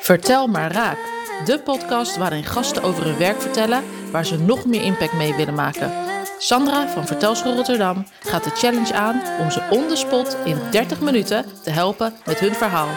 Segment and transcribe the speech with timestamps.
[0.00, 0.98] Vertel maar raak.
[1.44, 5.54] De podcast waarin gasten over hun werk vertellen waar ze nog meer impact mee willen
[5.54, 5.92] maken.
[6.38, 11.00] Sandra van Vertelschool Rotterdam gaat de challenge aan om ze on the spot in 30
[11.00, 12.88] minuten te helpen met hun verhaal.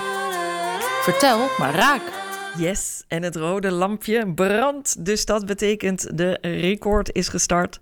[1.02, 2.02] Vertel maar raak.
[2.58, 5.05] Yes, en het rode lampje brandt.
[5.05, 7.80] Dus dat betekent de record is gestart.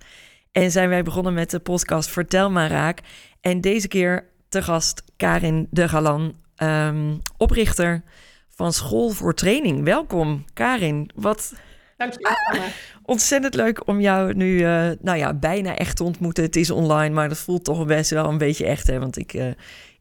[0.52, 3.00] En zijn wij begonnen met de podcast Vertel maar raak.
[3.42, 8.04] En deze keer te gast Karin de Galan, ehm, oprichter
[8.50, 9.84] van School voor Training.
[9.84, 11.10] Welkom, Karin.
[11.16, 11.54] Wat
[11.98, 12.36] Dankjewel.
[13.04, 16.44] Ontzettend leuk om jou nu, eh, nou ja, bijna echt te ontmoeten.
[16.44, 19.00] Het is online, maar dat voelt toch best wel een beetje echt, hè?
[19.00, 19.52] Want ik, eh,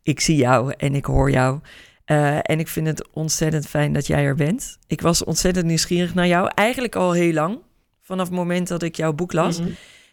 [0.02, 1.60] ik zie jou en ik hoor jou.
[2.04, 4.78] Eh, en ik vind het ontzettend fijn dat jij er bent.
[4.86, 7.58] Ik was ontzettend nieuwsgierig naar jou, eigenlijk al heel lang.
[8.00, 9.60] Vanaf het moment dat ik jouw boek las.
[9.60, 9.70] Mhm.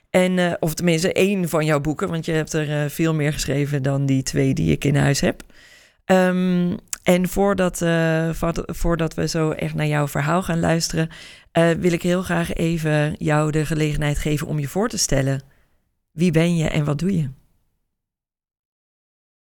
[0.10, 3.34] En, eh, of tenminste één van jouw boeken, want je hebt er eh, veel meer
[3.34, 5.42] geschreven dan die twee die ik in huis heb.
[6.06, 8.30] Ehm, en voordat, eh,
[8.66, 11.10] voordat- we zo echt naar jouw verhaal gaan luisteren,
[11.80, 15.42] wil ik heel graag even jou de gelegenheid geven om je voor te stellen.
[16.12, 17.30] Wie ben je en wat doe je?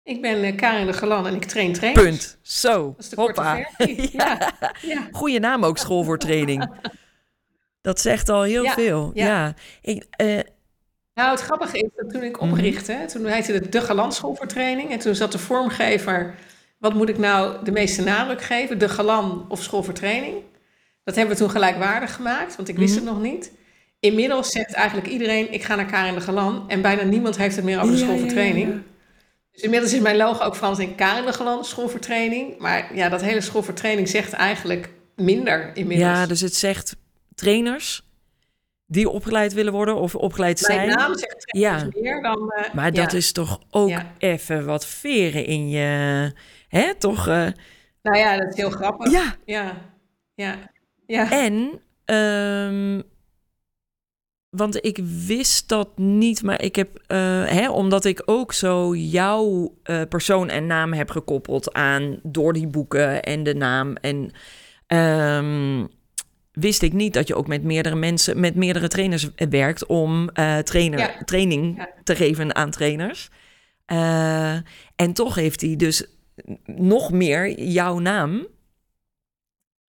[0.03, 2.05] Ik ben Karin de Galan en ik train trainers.
[2.07, 2.39] Punt.
[2.43, 2.87] Zo.
[2.97, 3.57] Dat is de Hoppa.
[4.13, 4.53] ja.
[4.83, 5.09] Ja.
[5.13, 6.69] Goeie naam ook, School voor Training.
[7.81, 9.11] Dat zegt al heel Ja, veel.
[9.15, 9.25] Ja.
[9.27, 9.55] ja.
[9.81, 10.07] Ik,
[11.21, 12.51] Nou, het grappige is dat toen ik Mhm.
[12.51, 14.91] oprichtte, toen heette het De Galant School voor Training.
[14.91, 16.35] En toen zat de vormgever,
[16.79, 18.79] wat moet ik nou de meeste nadruk geven?
[18.79, 20.35] De Galan of School voor Training?
[21.05, 23.05] Dat hebben we toen gelijkwaardig gemaakt, want ik wist Mhm.
[23.05, 23.53] het nog niet.
[24.01, 26.65] Inmiddels zegt eigenlijk iedereen, ik ga naar Karin de Galan.
[26.69, 28.69] En bijna niemand heeft het meer over de School voor ja, Training.
[28.69, 28.79] ja.
[29.53, 32.59] Dus inmiddels is mijn logo ook Frans in Karin de Galan, School voor Training.
[32.59, 36.09] Maar ja, dat hele School voor Training zegt eigenlijk minder inmiddels.
[36.11, 36.97] Ja, dus het zegt
[37.35, 38.03] trainers
[38.93, 40.99] die opgeleid willen worden of opgeleid Mijn zijn.
[40.99, 41.71] naam zegt Ja.
[41.77, 42.51] trouwens meer dan...
[42.51, 44.13] eh, Maar dat is toch ook Ja.
[44.19, 46.33] even wat veren in je.
[46.69, 47.29] Hè, toch?
[47.29, 47.47] eh,
[48.03, 49.11] Nou ja, dat is heel grappig.
[49.13, 49.35] ja.
[49.45, 49.75] Ja,
[50.35, 50.59] ja,
[51.07, 51.31] ja.
[51.31, 51.81] En.
[52.05, 53.01] ehm,
[54.57, 59.75] want ik wist dat niet, maar ik heb, eh, hè, omdat ik ook zo jouw
[60.09, 63.95] persoon en naam heb gekoppeld aan door die boeken en de naam.
[63.97, 64.33] En
[64.87, 65.87] ehm,
[66.61, 70.59] wist ik niet dat je ook met meerdere mensen, met meerdere trainers werkt om eh,
[70.59, 71.23] trainer, Ja.
[71.25, 71.89] training Ja.
[72.05, 73.29] te geven aan trainers.
[73.87, 74.53] Eh,
[74.97, 76.05] en toch heeft hij dus
[76.65, 78.47] nog meer jouw naam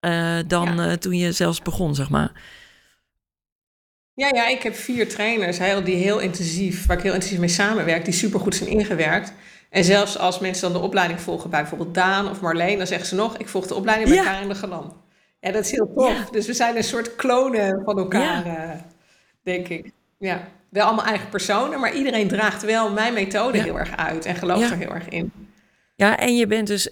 [0.00, 0.96] eh, dan Ja.
[0.96, 2.32] toen je zelfs begon, zeg maar.
[4.14, 7.48] Ja, ja, ik heb vier trainers heel, die heel intensief, waar ik heel intensief mee
[7.48, 9.32] samenwerk, die supergoed zijn ingewerkt.
[9.70, 13.06] En zelfs als mensen dan de opleiding volgen bij bijvoorbeeld Daan of Marleen, dan zeggen
[13.06, 14.24] ze nog, ik volg de opleiding bij.
[14.24, 15.02] Karin de Galan.
[15.40, 16.18] Ja, dat is heel tof.
[16.18, 16.26] Ja.
[16.30, 18.80] Dus we zijn een soort klonen van elkaar, eh,
[19.42, 19.90] denk ik.
[20.18, 23.64] Ja, wel allemaal eigen personen, maar iedereen draagt wel mijn methode Ja.
[23.64, 25.32] heel erg uit en gelooft er heel erg in.
[25.96, 26.90] Ja, en je bent dus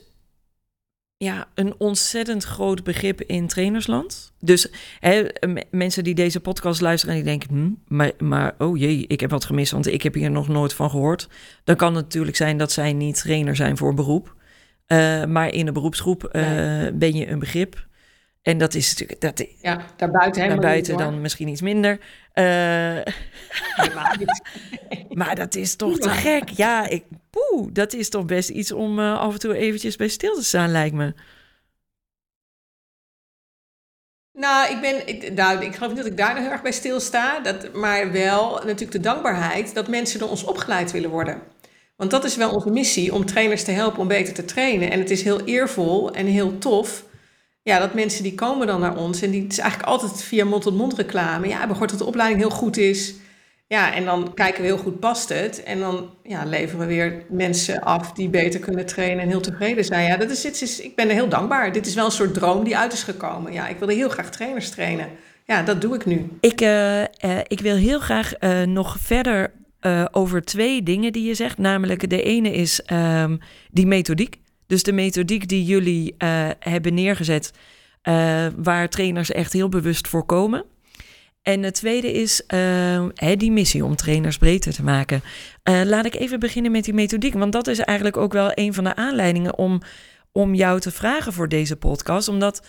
[1.16, 4.32] ja, een ontzettend groot begrip in trainersland.
[4.40, 4.70] Dus
[5.00, 5.26] hè,
[5.70, 7.56] mensen die deze podcast luisteren en die denken...
[7.56, 10.72] Hm, maar, maar oh jee, ik heb wat gemist, want ik heb hier nog nooit
[10.72, 11.28] van gehoord.
[11.64, 14.36] Dan kan het natuurlijk zijn dat zij niet trainer zijn voor beroep.
[14.86, 16.42] Eh, maar in een beroepsgroep eh,
[16.94, 17.86] ben je een begrip.
[18.42, 19.20] En dat is natuurlijk...
[19.20, 21.98] Dat, Ja, daarbuiten helemaal Daarbuiten niet, dan misschien iets minder.
[24.18, 24.42] Niet.
[25.18, 26.48] maar dat is toch te gek.
[26.48, 30.08] Ja, ik, poeh, dat is toch best iets om eh, af en toe eventjes bij
[30.08, 31.14] stil te staan, lijkt me.
[34.32, 37.40] Nou, ik ben, ik, nou, ik geloof niet dat ik daar heel erg bij stilsta.
[37.40, 41.42] Dat, maar wel natuurlijk de dankbaarheid dat mensen door ons opgeleid willen worden.
[41.96, 44.90] Want dat is wel onze missie, om trainers te helpen om beter te trainen.
[44.90, 47.04] En het is heel eervol en heel tof.
[47.68, 49.22] Ja, dat mensen die komen dan naar ons.
[49.22, 51.48] En die, is eigenlijk altijd via mond-tot-mond reclame.
[51.48, 53.14] Ja, we gehoord dat de opleiding heel goed is.
[53.66, 55.62] Ja, en dan kijken we heel goed, past het?
[55.62, 59.84] En dan ja, leveren we weer mensen af die beter kunnen trainen en heel tevreden
[59.84, 60.06] zijn.
[60.06, 61.72] Ja, dat is, dit is, ik ben er heel dankbaar.
[61.72, 63.52] Dit is wel een soort droom die uit is gekomen.
[63.52, 65.08] Ja, ik wilde heel graag trainers trainen.
[65.44, 66.28] Ja, dat doe ik nu.
[66.40, 67.08] Ik, eh, eh,
[67.46, 69.52] ik wil heel graag eh, nog verder
[70.10, 71.58] over twee dingen die je zegt.
[71.58, 73.36] Namelijk, de ene is ehm,
[73.70, 74.36] die methodiek.
[74.68, 77.52] Dus de methodiek die jullie eh, hebben neergezet,
[78.02, 80.64] eh, waar trainers echt heel bewust voor komen.
[81.42, 83.06] En het tweede is eh,
[83.36, 85.22] die missie om trainers beter te maken.
[85.62, 88.84] Laat ik even beginnen met die methodiek, want dat is eigenlijk ook wel een van
[88.84, 89.80] de aanleidingen om,
[90.32, 92.28] om jou te vragen voor deze podcast.
[92.28, 92.66] Omdat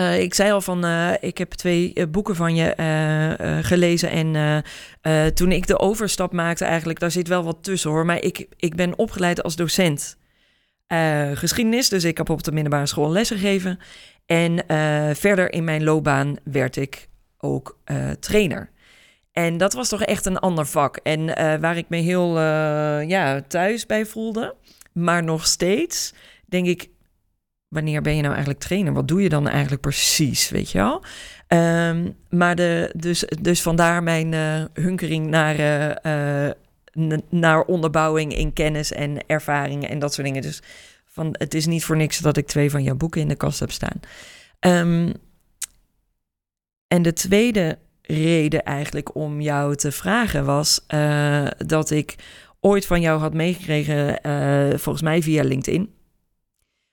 [0.00, 2.74] eh, ik zei al van, eh, ik heb twee eh, boeken van je
[3.62, 4.10] gelezen.
[4.10, 4.64] En
[5.34, 8.06] toen ik de overstap maakte, eigenlijk, daar zit wel wat tussen hoor.
[8.06, 10.18] Maar ik, ik ben opgeleid als docent
[11.34, 11.88] geschiedenis.
[11.88, 13.78] Dus ik heb op de middelbare school lesgegeven.
[14.26, 17.08] En eh, verder in mijn loopbaan werd ik
[17.38, 17.78] ook
[18.20, 18.70] trainer.
[19.32, 20.96] En dat was toch echt een ander vak.
[20.96, 21.26] En
[21.60, 22.40] waar ik me heel
[23.00, 24.54] ja, thuis bij voelde.
[24.92, 26.14] Maar nog steeds
[26.46, 26.88] denk ik,
[27.70, 28.92] wanneer ben je nou eigenlijk trainer?
[28.92, 31.04] Wat doe je dan eigenlijk precies, weet je wel?
[31.46, 35.56] Ehm, maar de, dus, dus vandaar mijn uh, hunkering naar,
[37.28, 40.42] naar onderbouwing in kennis en ervaringen en dat soort dingen.
[40.42, 40.62] Dus
[41.06, 43.60] van, het is niet voor niks dat ik twee van jouw boeken in de kast
[43.60, 44.00] heb staan.
[44.60, 45.12] Um,
[46.88, 50.86] en de tweede reden eigenlijk om jou te vragen was
[51.66, 52.14] dat ik
[52.60, 54.18] ooit van jou had meegekregen,
[54.78, 55.94] volgens mij via LinkedIn,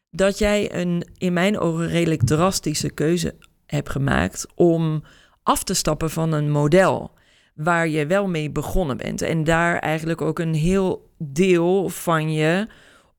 [0.09, 5.04] dat jij een in mijn ogen redelijk drastische keuze hebt gemaakt om
[5.44, 7.15] af te stappen van een model
[7.56, 12.68] waar je wel mee begonnen bent en daar eigenlijk ook een heel deel van je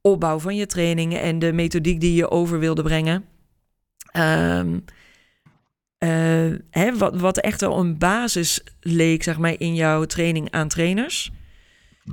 [0.01, 3.25] opbouw van je trainingen en de methodiek die je over wilde brengen.
[4.17, 4.85] Um,
[5.99, 11.33] uh, hè, wat, echt wel een basis leek, zeg maar, in jouw training aan trainers.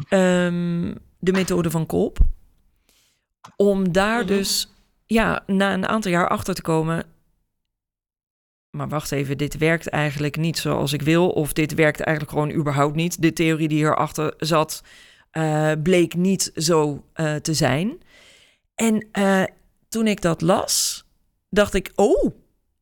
[0.09, 2.17] Um, de methode van Kolp.
[3.55, 4.27] Om daar mhm.
[4.27, 4.69] dus,
[5.05, 7.05] ja, na een aantal jaar achter te komen.
[8.69, 11.29] Maar wacht even, dit werkt eigenlijk niet zoals ik wil.
[11.29, 13.21] Of dit werkt eigenlijk gewoon überhaupt niet.
[13.21, 14.83] De theorie die hierachter zat,
[15.31, 17.97] uh, bleek niet zo uh, te zijn.
[18.75, 19.07] En
[19.89, 21.05] toen ik dat las,
[21.49, 22.31] dacht ik, oh,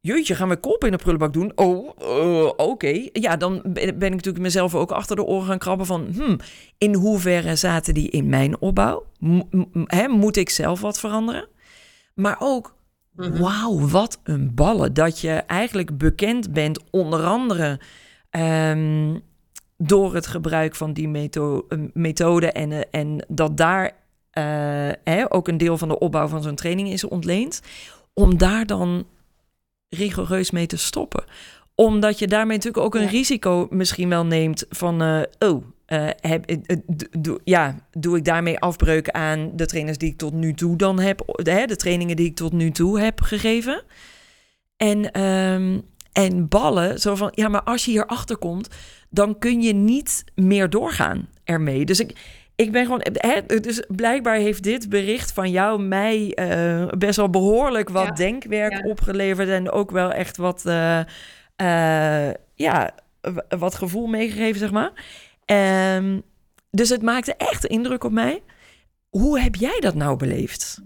[0.05, 1.51] Jeetje, gaan we kop in de prullenbak doen?
[1.55, 3.07] Oh, uh, oké.
[3.13, 6.07] Ja, dan ben ik natuurlijk mezelf ook achter de oren gaan krabben van...
[6.13, 6.37] Hmm,
[6.77, 9.05] in hoeverre zaten die in mijn opbouw?
[9.85, 11.47] hè, moet ik zelf wat veranderen?
[12.15, 12.75] Maar ook,
[13.13, 14.93] mm wauw, wat een ballen.
[14.93, 17.79] Dat je eigenlijk bekend bent, onder andere...
[18.31, 19.21] Um,
[19.77, 22.51] door het gebruik van die metho methode...
[22.51, 23.93] en, uh, en dat daar uh,
[25.03, 27.61] hè, ook een deel van de opbouw van zo'n training is ontleend...
[28.13, 29.05] om daar dan
[29.93, 31.23] rigoureus mee te stoppen.
[31.75, 36.51] Omdat je daarmee natuurlijk ook een risico misschien wel neemt van, uh, oh, uh, heb,
[36.51, 36.77] uh,
[37.19, 40.99] do, ja, doe ik daarmee afbreuken aan de trainers die ik tot nu toe dan
[40.99, 43.83] heb, de, de trainingen die ik tot nu toe heb gegeven.
[44.77, 45.81] En, um,
[46.11, 48.69] en ballen, zo van, ja, maar als je hierachter komt,
[49.09, 51.85] dan kun je niet meer doorgaan ermee.
[51.85, 52.15] Dus ik,
[52.55, 53.05] ik ben gewoon.
[53.13, 58.85] Hè, dus blijkbaar heeft dit bericht van jou mij uh, best wel behoorlijk wat denkwerk
[58.85, 59.49] opgeleverd.
[59.49, 60.63] En ook wel echt wat.
[60.65, 60.99] Uh,
[61.61, 62.91] uh, ja,
[63.49, 64.91] wat gevoel meegegeven, zeg maar.
[65.95, 66.23] Um,
[66.69, 68.43] dus het maakte echt indruk op mij.
[69.09, 70.81] Hoe heb jij dat nou beleefd?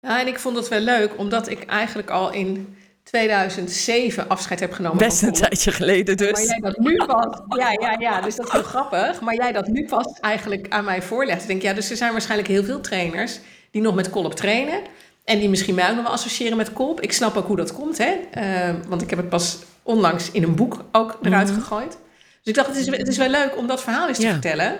[0.00, 4.72] Ja, en ik vond het wel leuk, omdat ik eigenlijk al in 2007 afscheid heb
[4.72, 4.98] genomen.
[4.98, 6.30] Best een tijdje geleden dus.
[6.32, 9.20] Maar jij dat nu pas, ja, ja, ja, dus dat is heel grappig.
[9.20, 11.42] Maar jij dat nu pas eigenlijk aan mij voorlegt.
[11.42, 13.40] Ik denk, ja, dus er zijn waarschijnlijk heel veel trainers
[13.70, 14.80] die nog met kolp trainen.
[15.24, 17.00] En die misschien mij ook nog wel associëren met kolp.
[17.00, 18.12] Ik snap ook hoe dat komt, hè.
[18.38, 21.98] Uh, want ik heb het pas onlangs in een boek ook eruit mm gegooid.
[22.42, 24.76] Dus ik dacht, het is, het is wel leuk om dat verhaal eens te vertellen.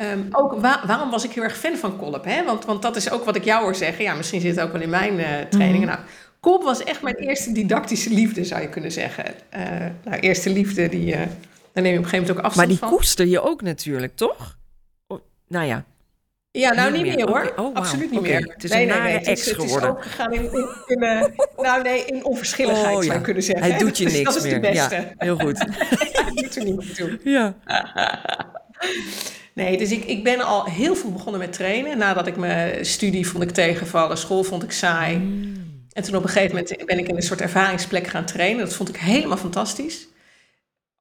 [0.00, 2.24] Um, ook waarom was ik heel erg fan van kolp?
[2.24, 2.44] Hè?
[2.44, 4.04] Want, want dat is ook wat ik jou hoor zeggen.
[4.04, 5.88] Ja, misschien zit het ook wel in mijn uh, trainingen.
[5.88, 5.98] Mm Nou,
[6.44, 9.24] Kop was echt mijn eerste didactische liefde, zou je kunnen zeggen.
[9.56, 9.60] Uh,
[10.04, 11.16] nou, eerste liefde, die, uh,
[11.72, 12.88] daar neem je op een gegeven moment ook afstand Maar die van.
[12.88, 14.58] koester je ook natuurlijk, toch?
[15.06, 15.84] Oh, nou ja.
[16.50, 17.40] Ja, nou niet meer, hoor.
[17.40, 17.48] Okay.
[17.48, 17.76] Oh, wow.
[17.76, 18.30] Absoluut niet okay.
[18.30, 18.52] meer.
[18.52, 19.74] Het is nee, een nee, ex het, geworden.
[19.74, 21.24] Het is ook gegaan in, in, in uh,
[21.56, 23.70] nou nee, in onverschilligheid, oh, zou je kunnen zeggen.
[23.70, 24.54] Hij doet je niks dat is meer.
[24.54, 24.94] de beste.
[24.94, 25.58] Ja, heel goed.
[26.24, 27.18] Hij doet er niet meer toe.
[27.24, 27.54] Ja.
[29.54, 31.98] Nee, dus ik, ik ben al heel veel begonnen met trainen.
[31.98, 35.16] Nadat ik mijn studie vond ik tegenvallen, school vond ik saai.
[35.16, 35.63] Mm.
[35.94, 38.64] En toen op een gegeven moment ben ik in een soort ervaringsplek gaan trainen.
[38.64, 40.08] Dat vond ik helemaal fantastisch.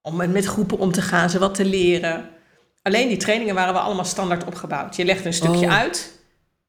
[0.01, 2.29] Om met, groepen om te gaan, ze wat te leren.
[2.81, 4.95] Alleen die trainingen waren we allemaal standaard opgebouwd.
[4.95, 5.73] Je legde een stukje oh.
[5.73, 6.19] uit.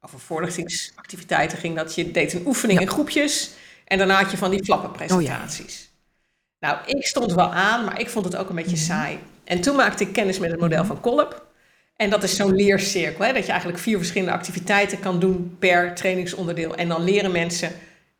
[0.01, 1.95] Over voorlichtingsactiviteiten ging dat.
[1.95, 2.85] Je deed een oefening ja.
[2.85, 3.51] in groepjes.
[3.85, 5.61] En daarna had je van die flappenpresentaties.
[5.61, 5.91] Oh,
[6.59, 6.69] ja.
[6.69, 9.19] Nou, ik stond wel aan, maar ik vond het ook een beetje saai.
[9.45, 11.47] En toen maakte ik kennis met het model van Kolp.
[11.97, 13.25] En dat is zo'n leercirkel.
[13.25, 13.33] Hè?
[13.33, 16.75] Dat je eigenlijk vier verschillende activiteiten kan doen per trainingsonderdeel.
[16.75, 17.73] En dan leren mensen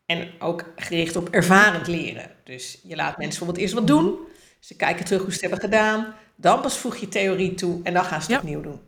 [0.07, 2.31] en ook gericht op ervarend leren.
[2.45, 4.19] Dus je laat mensen bijvoorbeeld eerst wat doen.
[4.61, 6.15] Ze kijken terug hoe ze het hebben gedaan.
[6.37, 8.49] Dan pas voeg je theorie toe en dan gaan ze het ja.
[8.49, 8.81] opnieuw doen.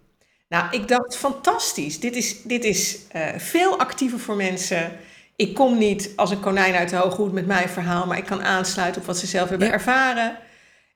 [0.49, 2.00] Nou, ik dacht fantastisch.
[2.00, 4.92] Dit is, dit is uh, veel actiever voor mensen.
[5.37, 8.25] Ik kom niet als een konijn uit de hoge hoed met mijn verhaal, maar ik
[8.25, 9.73] kan aansluiten op wat ze zelf hebben ja.
[9.73, 10.38] ervaren.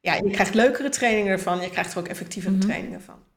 [0.01, 1.61] Ja, je krijgt leukere trainingen ervan.
[1.61, 2.69] Je krijgt er ook effectievere mm -hmm.
[2.69, 3.30] trainingen van.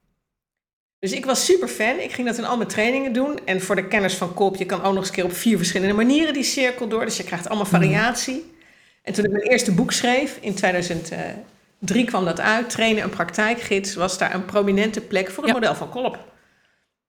[1.04, 2.00] Dus ik was super fan.
[2.00, 3.40] Ik ging dat in al mijn trainingen doen.
[3.46, 5.58] En voor de kenners van Kop, je kan ook nog eens een keer op vier
[5.58, 7.06] verschillende manieren die cirkel door.
[7.06, 7.76] Dus je krijgt allemaal mhm.
[7.76, 8.54] variatie.
[9.02, 12.70] En toen ik mijn eerste boek schreef, in 2003 kwam dat uit.
[12.70, 15.60] Trainen een praktijkgids was daar een prominente plek voor het ja.
[15.60, 16.20] model van Kolp.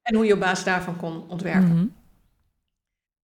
[0.03, 1.69] En hoe je op basis daarvan kon ontwerpen.
[1.69, 1.95] Mm -hmm.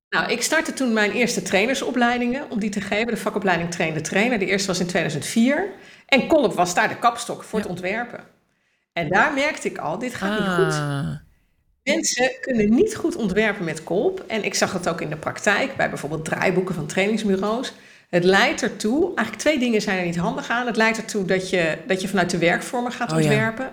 [0.09, 3.07] Nou, ik startte toen mijn eerste trainersopleidingen om die te geven.
[3.07, 4.39] De vakopleiding trainde trainer.
[4.39, 5.69] De eerste was in 2004.
[6.07, 8.39] En Kolp was daar de kapstok voor het ontwerpen.
[8.93, 10.75] En daar merkte ik al, dit gaat niet goed.
[10.75, 11.09] Ah.
[11.83, 14.25] Mensen kunnen niet goed ontwerpen met kolp.
[14.27, 17.73] En ik zag het ook in de praktijk, bij bijvoorbeeld draaiboeken van trainingsbureaus.
[18.09, 20.67] Het leidt ertoe, eigenlijk twee dingen zijn er niet handig aan.
[20.67, 23.25] Het leidt ertoe dat je, dat je vanuit de werkvormen gaat Oh ja.
[23.25, 23.73] ontwerpen.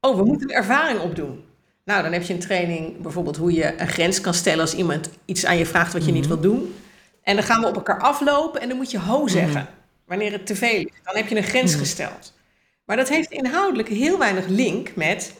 [0.00, 1.44] Oh, we moeten ervaring opdoen.
[1.84, 5.10] Nou, dan heb je een training, bijvoorbeeld hoe je een grens kan stellen als iemand
[5.24, 6.32] iets aan je vraagt wat je niet Mhm.
[6.32, 6.74] wil doen.
[7.22, 9.66] En dan gaan we op elkaar aflopen en dan moet je ho zeggen,
[10.06, 10.92] wanneer het te veel is.
[11.04, 11.80] Dan heb je een grens Mhm.
[11.80, 12.34] gesteld.
[12.88, 15.32] Maar dat heeft inhoudelijk heel weinig link met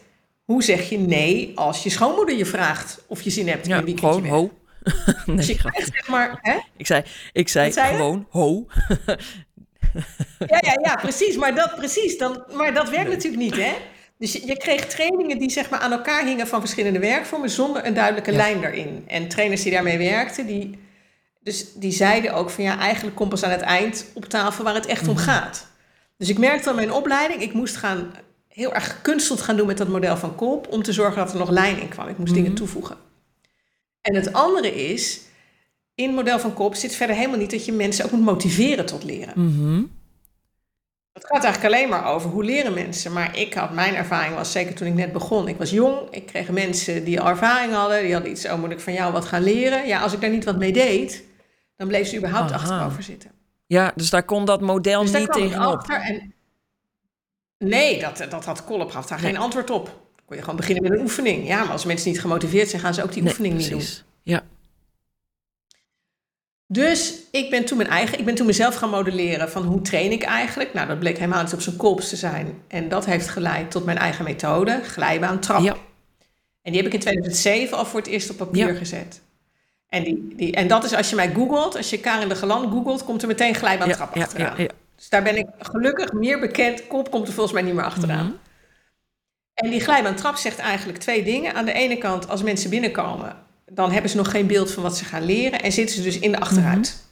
[0.45, 3.78] hoe zeg je nee als je schoonmoeder je vraagt of je zin hebt in Ja,
[3.78, 4.33] een weekendje gewoon weg.
[4.33, 4.50] ho.
[5.26, 6.57] nee, Dus je krijgt zeg maar, hè?
[6.76, 7.02] Ik zei,
[7.33, 7.81] ik zei, je?
[7.81, 8.67] gewoon ho.
[10.38, 11.37] Ja, ja, ja, precies.
[11.37, 13.73] Maar dat, precies, dan, maar dat werkt natuurlijk niet, hè?
[14.19, 17.87] Dus je, je kreeg trainingen die zeg maar aan elkaar hingen van verschillende werkvormen zonder
[17.87, 18.37] een duidelijke Ja.
[18.37, 19.05] lijn daarin.
[19.07, 20.78] En trainers die daarmee werkten, die,
[21.40, 24.75] dus die zeiden ook van ja, eigenlijk komt pas aan het eind op tafel waar
[24.75, 25.23] het echt om Mhm.
[25.25, 25.67] gaat.
[26.18, 28.10] Dus ik merkte aan mijn opleiding, ik moest gaan
[28.48, 31.38] heel erg gekunsteld gaan doen met dat model van Kolp om te zorgen dat er
[31.38, 32.08] nog lijn in kwam.
[32.08, 32.58] Ik moest dingen Mhm.
[32.58, 32.96] toevoegen.
[34.02, 35.20] En het andere is,
[35.94, 38.87] in het model van Kolp zit verder helemaal niet dat je mensen ook moet motiveren
[38.87, 39.32] tot leren.
[39.37, 39.82] Mhm.
[41.12, 43.12] Het gaat eigenlijk alleen maar over hoe leren mensen.
[43.12, 45.48] Maar ik had, mijn ervaring was zeker toen ik net begon.
[45.48, 48.02] Ik was jong, ik kreeg mensen die al ervaring hadden.
[48.02, 49.87] Die hadden iets, oh moet ik van jou wat gaan leren?
[49.87, 51.25] Ja, als ik daar niet wat mee deed,
[51.76, 52.60] dan bleef ze überhaupt Aha.
[52.60, 53.30] achterover zitten.
[53.68, 55.88] Ja, dus daar kon dat model Dus niet tegenop.
[55.88, 56.32] en...
[57.58, 59.84] Nee, dat, dat had Kolp gaf daar geen antwoord op.
[59.84, 61.46] Dan kon je gewoon beginnen met een oefening.
[61.46, 63.82] Ja, maar als mensen niet gemotiveerd zijn, gaan ze ook die Nee, oefening niet doen.
[64.22, 64.42] Ja.
[66.66, 70.12] Dus ik ben toen mijn eigen, ik ben toen mezelf gaan modelleren van hoe train
[70.12, 70.72] ik eigenlijk.
[70.75, 72.62] Nou, dat bleek helemaal niet op zijn kolps te zijn.
[72.68, 75.62] En dat heeft geleid tot mijn eigen methode, glijbaan trap.
[75.62, 75.72] Ja.
[76.62, 78.75] En die heb ik in 2007 al voor het eerst op papier Ja.
[78.75, 79.20] gezet.
[79.88, 82.73] En, die, die, en dat is als je mij googelt, als je Karin de Geland
[82.73, 84.54] googelt, komt er meteen glijbaan Ja, achteraan.
[84.57, 84.68] ja, ja.
[84.97, 86.87] Dus daar ben ik gelukkig meer bekend.
[86.87, 88.26] Kop komt er volgens mij niet meer achteraan.
[88.26, 88.35] Mhm.
[89.54, 91.54] En die glijbaan trap zegt eigenlijk twee dingen.
[91.54, 94.97] Aan de ene kant, als mensen binnenkomen, dan hebben ze nog geen beeld van wat
[94.97, 97.07] ze gaan leren en zitten ze dus in de achteruit.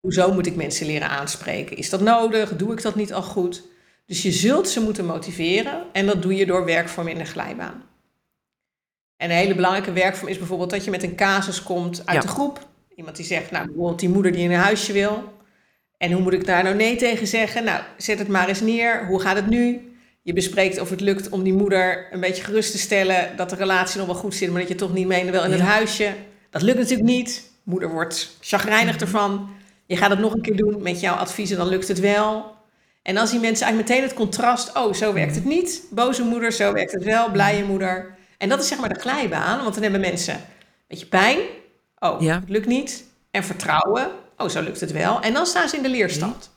[0.00, 1.76] Hoezo moet ik mensen leren aanspreken?
[1.76, 2.56] Is dat nodig?
[2.56, 3.62] Doe ik dat niet al goed?
[4.06, 7.82] Dus je zult ze moeten motiveren en dat doe je door werkvorm in de glijbaan.
[9.16, 12.22] En een hele belangrijke werkvorm is bijvoorbeeld dat je met een casus komt uit Ja.
[12.22, 12.66] de groep.
[12.96, 15.32] Iemand die zegt, nou bijvoorbeeld die moeder die in een huisje wil.
[15.98, 17.64] En hoe moet ik daar nou nee tegen zeggen?
[17.64, 19.06] Nou, zet het maar eens neer.
[19.06, 19.90] Hoe gaat het nu?
[20.22, 23.56] Je bespreekt of het lukt om die moeder een beetje gerust te stellen dat de
[23.56, 26.12] relatie nog wel goed zit, maar dat je toch niet mee wil in het huisje.
[26.50, 27.50] Dat lukt natuurlijk niet.
[27.62, 29.50] Moeder wordt chagrijnig ervan.
[29.86, 32.54] Je gaat het nog een keer doen met jouw adviezen, dan lukt het wel.
[33.02, 34.76] En dan zien mensen eigenlijk meteen het contrast.
[34.76, 35.82] Oh, zo werkt het niet.
[35.90, 37.30] Boze moeder, zo werkt het wel.
[37.30, 38.14] Blije moeder.
[38.38, 40.40] En dat is zeg maar de glijbaan, want dan hebben mensen een
[40.86, 41.38] beetje pijn.
[41.98, 42.34] Oh, Ja.
[42.40, 43.04] het lukt niet.
[43.30, 44.10] En vertrouwen.
[44.36, 45.20] Oh, zo lukt het wel.
[45.20, 46.50] En dan staan ze in de leerstand.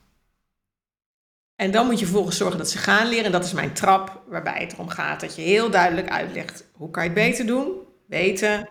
[1.55, 3.25] En dan moet je vervolgens zorgen dat ze gaan leren.
[3.25, 6.91] En dat is mijn trap, waarbij het erom gaat dat je heel duidelijk uitlegt hoe
[6.91, 7.71] kan je het beter doen.
[8.07, 8.69] Weten.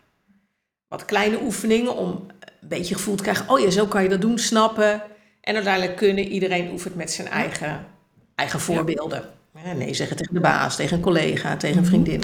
[0.89, 2.27] Wat kleine oefeningen om
[2.61, 3.49] een beetje gevoel te krijgen.
[3.49, 5.03] Oh ja, zo kan je dat doen, snappen.
[5.41, 6.29] En uiteindelijk kunnen.
[6.29, 7.87] Iedereen oefent met zijn eigen,
[8.35, 9.31] eigen voorbeelden.
[9.65, 12.23] Ja, Nee zeggen tegen de baas, tegen een collega, tegen een vriendin.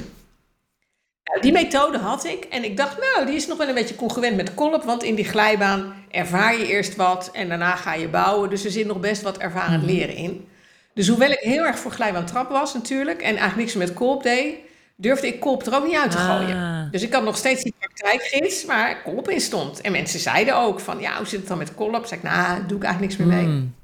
[1.44, 4.36] Die methode had ik en ik dacht, nou, die is nog wel een beetje congruent
[4.36, 8.50] met Kolp, want in die glijbaan ervaar je eerst wat en daarna ga je bouwen.
[8.50, 10.48] Dus er zit nog best wat ervarend leren in.
[10.94, 14.22] Dus hoewel ik heel erg voor glijbaan trap was natuurlijk en eigenlijk niks met Kolp
[14.22, 14.56] deed,
[14.96, 16.56] durfde ik Kolp er ook niet uit te gooien.
[16.56, 16.90] Ah.
[16.90, 19.80] Dus ik had nog steeds die praktijkgids waar Kolp in stond.
[19.80, 22.06] En mensen zeiden ook van, ja, hoe zit het dan met Kolp?
[22.06, 23.46] Zeg ik, nou, doe ik eigenlijk niks meer mee.
[23.46, 23.74] Mm.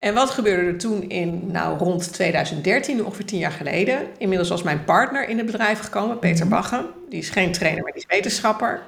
[0.00, 3.98] En wat gebeurde er toen in, nou rond 2013, nu ongeveer tien jaar geleden?
[4.18, 6.86] Inmiddels was mijn partner in het bedrijf gekomen, Peter Baggen.
[7.08, 8.82] Die is geen trainer, maar die is wetenschapper.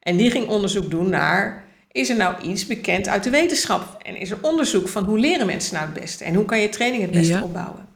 [0.00, 4.02] En die ging onderzoek doen naar, is er nou iets bekend uit de wetenschap?
[4.02, 6.24] En is er onderzoek van hoe leren mensen nou het beste?
[6.24, 7.42] En hoe kan je training het beste Ja.
[7.42, 7.88] opbouwen?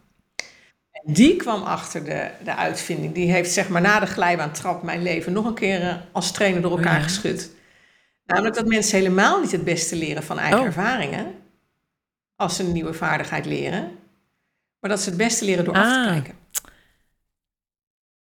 [0.93, 3.15] En die kwam achter de, de uitvinding.
[3.15, 6.63] Die heeft zeg maar na de glijbaantrap mijn leven nog een keer eh, als trainer
[6.63, 7.03] door elkaar Ja.
[7.03, 7.51] geschud.
[8.27, 10.65] Namelijk dat mensen helemaal niet het beste leren van eigen Oh.
[10.67, 11.27] ervaringen
[12.37, 13.99] als ze een nieuwe vaardigheid leren,
[14.81, 16.07] maar dat ze het beste leren door af te Ah.
[16.13, 16.35] kijken.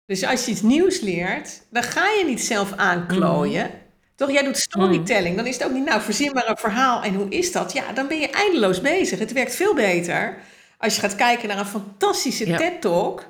[0.07, 3.71] Dus als je iets nieuws leert, dan ga je niet zelf aanklooien.
[4.15, 7.15] Toch, jij doet storytelling, dan is het ook niet, nou, verzin maar een verhaal en
[7.15, 7.73] hoe is dat?
[7.73, 9.19] Ja, dan ben je eindeloos bezig.
[9.19, 10.37] Het werkt veel beter
[10.79, 12.57] als je gaat kijken naar een fantastische Ja.
[12.57, 13.27] TED-talk.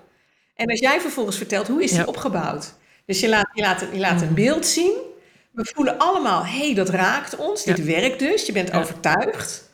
[0.55, 2.05] En als jij vervolgens vertelt, hoe is die Ja.
[2.05, 2.75] opgebouwd?
[3.07, 4.97] Dus je laat, je laat, je laat een beeld zien.
[5.51, 7.63] We voelen allemaal, hé, hey, dat raakt ons.
[7.65, 8.47] Dit werkt dus.
[8.47, 9.71] Je bent overtuigd.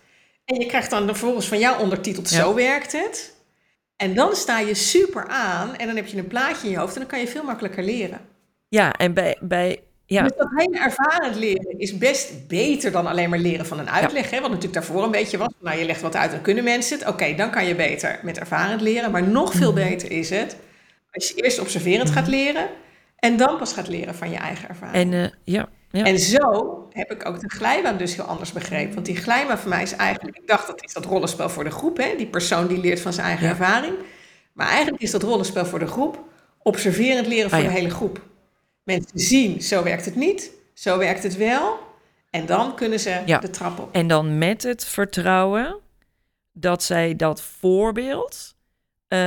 [0.50, 2.37] En je krijgt dan vervolgens van jou ondertiteld, Ja.
[2.37, 3.35] zo werkt het.
[3.97, 6.92] En dan sta je super aan en dan heb je een plaatje in je hoofd
[6.95, 8.21] en dan kan je veel makkelijker leren.
[8.69, 10.23] Ja, en bij, bij Ja.
[10.23, 14.30] Dus dat hele ervarend leren is best beter dan alleen maar leren van een uitleg.
[14.30, 14.37] Hè?
[14.40, 15.49] Wat natuurlijk daarvoor een beetje was.
[15.61, 17.09] Nou, je legt wat uit, dan kunnen mensen het.
[17.09, 19.11] Oké, dan kan je beter met ervarend leren.
[19.11, 19.88] Maar nog veel Mhm.
[19.88, 20.57] beter is het
[21.12, 22.69] als je eerst observerend gaat leren
[23.16, 25.12] en dan pas gaat leren van je eigen ervaring.
[25.14, 26.04] En eh, ja, ja.
[26.04, 28.94] En zo heb ik ook de glijbaan dus heel anders begrepen.
[28.94, 31.70] Want die glijbaan voor mij is eigenlijk, ik dacht dat is dat rollenspel voor de
[31.70, 32.14] groep, hè?
[32.16, 33.50] die persoon die leert van zijn eigen Ja.
[33.50, 33.94] ervaring.
[34.52, 36.25] Maar eigenlijk is dat rollenspel voor de groep
[36.62, 37.70] observerend leren voor Ah, ja.
[37.70, 38.20] de hele groep.
[38.82, 41.78] Mensen zien, zo werkt het niet, zo werkt het wel.
[42.30, 43.88] En dan kunnen ze de trap op.
[43.94, 45.76] En dan met het vertrouwen
[46.52, 48.54] dat zij dat voorbeeld
[49.09, 49.18] eh,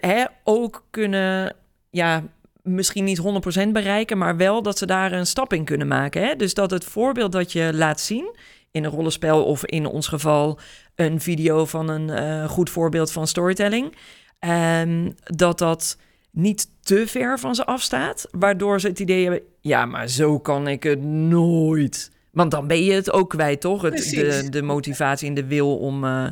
[0.00, 1.56] hè, ook kunnen,
[1.90, 2.22] ja,
[2.62, 3.20] misschien niet
[3.66, 6.22] 100% bereiken, maar wel dat ze daar een stap in kunnen maken.
[6.22, 6.36] Hè?
[6.36, 8.36] Dus dat het voorbeeld dat je laat zien
[8.70, 10.58] in een rollenspel of in ons geval
[10.94, 13.96] een video van een eh, goed voorbeeld van storytelling,
[14.38, 15.96] ehm, dat dat
[16.30, 20.68] niet te ver van ze afstaat, waardoor ze het idee hebben, ja, maar zo kan
[20.68, 22.10] ik het nooit.
[22.30, 23.82] Want dan ben je het ook kwijt, toch?
[23.82, 26.04] Het, de, de motivatie en de wil om.
[26.04, 26.26] eh,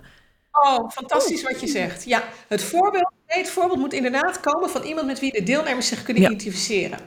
[0.52, 2.04] Oh, fantastisch wat je zegt.
[2.04, 6.02] Ja, het voorbeeld, het voorbeeld moet inderdaad komen van iemand met wie de deelnemers zich
[6.02, 6.28] kunnen Ja.
[6.28, 6.98] identificeren.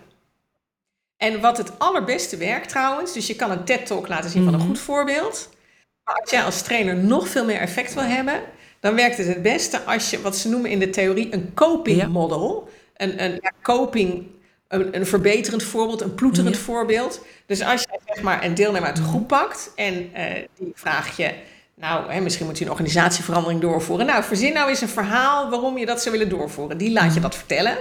[1.17, 4.59] En wat het allerbeste werkt trouwens, dus je kan een TED-talk laten zien van een
[4.59, 4.67] Mhm.
[4.67, 5.49] goed voorbeeld.
[6.03, 8.41] Maar als jij als trainer nog veel meer effect wil hebben,
[8.79, 11.97] dan werkt het het beste als je wat ze noemen in de theorie een coping
[11.97, 12.07] Ja.
[12.07, 12.69] model.
[12.97, 14.27] Een, een ja, coping,
[14.67, 16.61] een, een verbeterend voorbeeld, een ploeterend Ja.
[16.61, 17.25] voorbeeld.
[17.45, 21.17] Dus als je zeg maar een deelnemer uit de groep pakt en eh, die vraag
[21.17, 21.33] je,
[21.83, 24.05] nou, hè, misschien moet je een organisatieverandering doorvoeren.
[24.05, 26.77] Nou, verzin nou eens een verhaal waarom je dat zou willen doorvoeren.
[26.77, 27.75] Die laat je dat vertellen.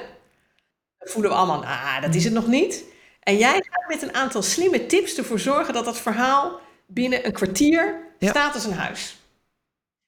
[0.99, 2.85] Dan voelen we allemaal, ah, dat is het nog niet.
[3.21, 7.33] En jij gaat met een aantal slimme tips ervoor zorgen dat dat verhaal binnen een
[7.33, 8.29] kwartier Ja.
[8.29, 9.17] staat als een huis.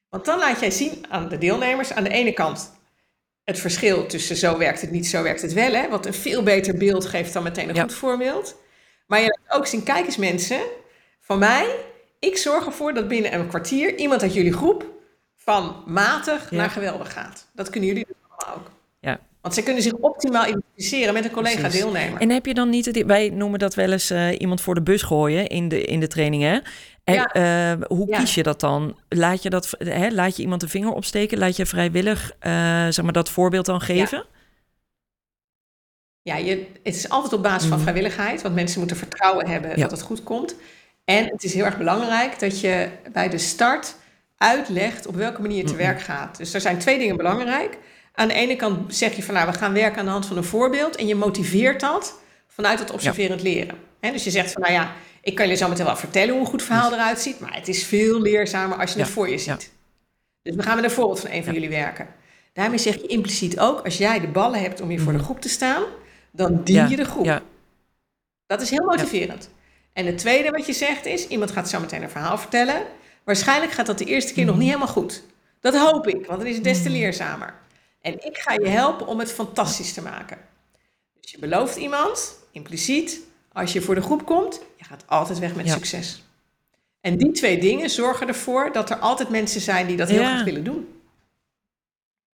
[0.09, 2.71] Want dan laat jij zien aan de deelnemers, aan de ene kant
[3.43, 5.73] het verschil tussen zo werkt het niet, zo werkt het wel.
[5.73, 5.89] Hè?
[5.89, 7.81] Wat een veel beter beeld geeft dan meteen een Ja.
[7.81, 8.55] goed voorbeeld.
[9.07, 10.59] Maar je laat ook zien, kijk eens mensen,
[11.21, 11.75] van mij,
[12.25, 14.85] ik zorg ervoor dat binnen een kwartier iemand uit jullie groep
[15.35, 16.57] van matig Ja.
[16.57, 17.47] naar geweldig gaat.
[17.53, 18.71] Dat kunnen jullie dus allemaal ook.
[18.99, 19.19] Ja.
[19.41, 22.21] Want zij kunnen zich optimaal identificeren met een collega-deelnemer.
[22.21, 25.01] En heb je dan niet wij noemen dat wel eens eh, iemand voor de bus
[25.01, 26.61] gooien in de, in de trainingen.
[27.03, 27.25] En Ja.
[27.25, 28.19] eh, hoe Ja.
[28.19, 28.99] kies je dat dan?
[29.09, 31.37] Laat je, dat, hè, laat je iemand de vinger opsteken?
[31.37, 32.51] Laat je vrijwillig eh,
[32.89, 34.25] zeg maar, dat voorbeeld dan geven?
[36.21, 37.81] Ja, je, het is altijd op basis van Mhm.
[37.81, 39.75] vrijwilligheid, want mensen moeten vertrouwen hebben Ja.
[39.75, 40.55] dat het goed komt.
[41.05, 43.95] En het is heel erg belangrijk dat je bij de start
[44.37, 46.37] uitlegt op welke manier je te werk gaat.
[46.37, 47.77] Dus er zijn twee dingen belangrijk.
[48.13, 50.37] Aan de ene kant zeg je van nou, we gaan werken aan de hand van
[50.37, 53.77] een voorbeeld en je motiveert dat vanuit het observerend leren.
[53.99, 56.49] Dus je zegt van nou ja, ik kan je zo meteen wel vertellen hoe een
[56.49, 59.39] goed verhaal eruit ziet, maar het is veel leerzamer als je het voor je ja.
[59.39, 59.71] ziet.
[60.41, 62.07] Dus we gaan met een voorbeeld van een van jullie werken.
[62.53, 65.41] Daarmee zeg je impliciet ook, als jij de ballen hebt om hier voor de groep
[65.41, 65.83] te staan,
[66.31, 67.41] dan dien je de groep.
[68.45, 69.49] Dat is heel motiverend.
[69.95, 72.81] En het tweede wat je zegt is, iemand gaat zo meteen een verhaal vertellen.
[73.23, 75.23] Waarschijnlijk gaat dat de eerste keer nog niet helemaal goed.
[75.59, 77.53] Dat hoop ik, want dan is het des te leerzamer.
[78.01, 80.37] En ik ga je helpen om het fantastisch te maken.
[81.21, 83.19] Dus je belooft iemand, impliciet,
[83.53, 85.73] als je voor de groep komt, je gaat altijd weg met Ja.
[85.73, 86.23] succes.
[87.01, 90.35] En die twee dingen zorgen ervoor dat er altijd mensen zijn die dat heel Ja.
[90.35, 90.99] goed willen doen.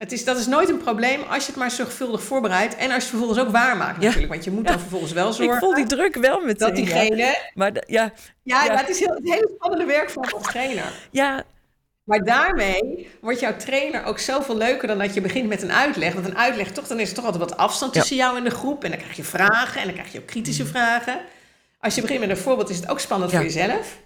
[0.00, 2.76] Het is, dat is nooit een probleem als je het maar zorgvuldig voorbereidt.
[2.76, 4.04] En als je het vervolgens ook waarmaakt Ja.
[4.04, 4.32] natuurlijk.
[4.32, 6.56] Want je moet dan vervolgens wel zorgen Ik voel die druk wel meteen.
[6.66, 7.36] dat diegene...
[7.54, 8.76] Maar ja, Ja, Ja.
[8.76, 10.92] het is heel, het hele spannende werk voor een trainer.
[11.10, 11.42] ja,
[12.04, 16.12] Maar daarmee wordt jouw trainer ook zoveel leuker dan dat je begint met een uitleg.
[16.12, 18.00] Want een uitleg, toch, dan is er toch altijd wat afstand Ja.
[18.00, 18.84] tussen jou en de groep.
[18.84, 21.20] En dan krijg je vragen en dan krijg je ook kritische vragen.
[21.80, 23.36] Als je begint met een voorbeeld, is het ook spannend Ja.
[23.36, 23.98] voor jezelf.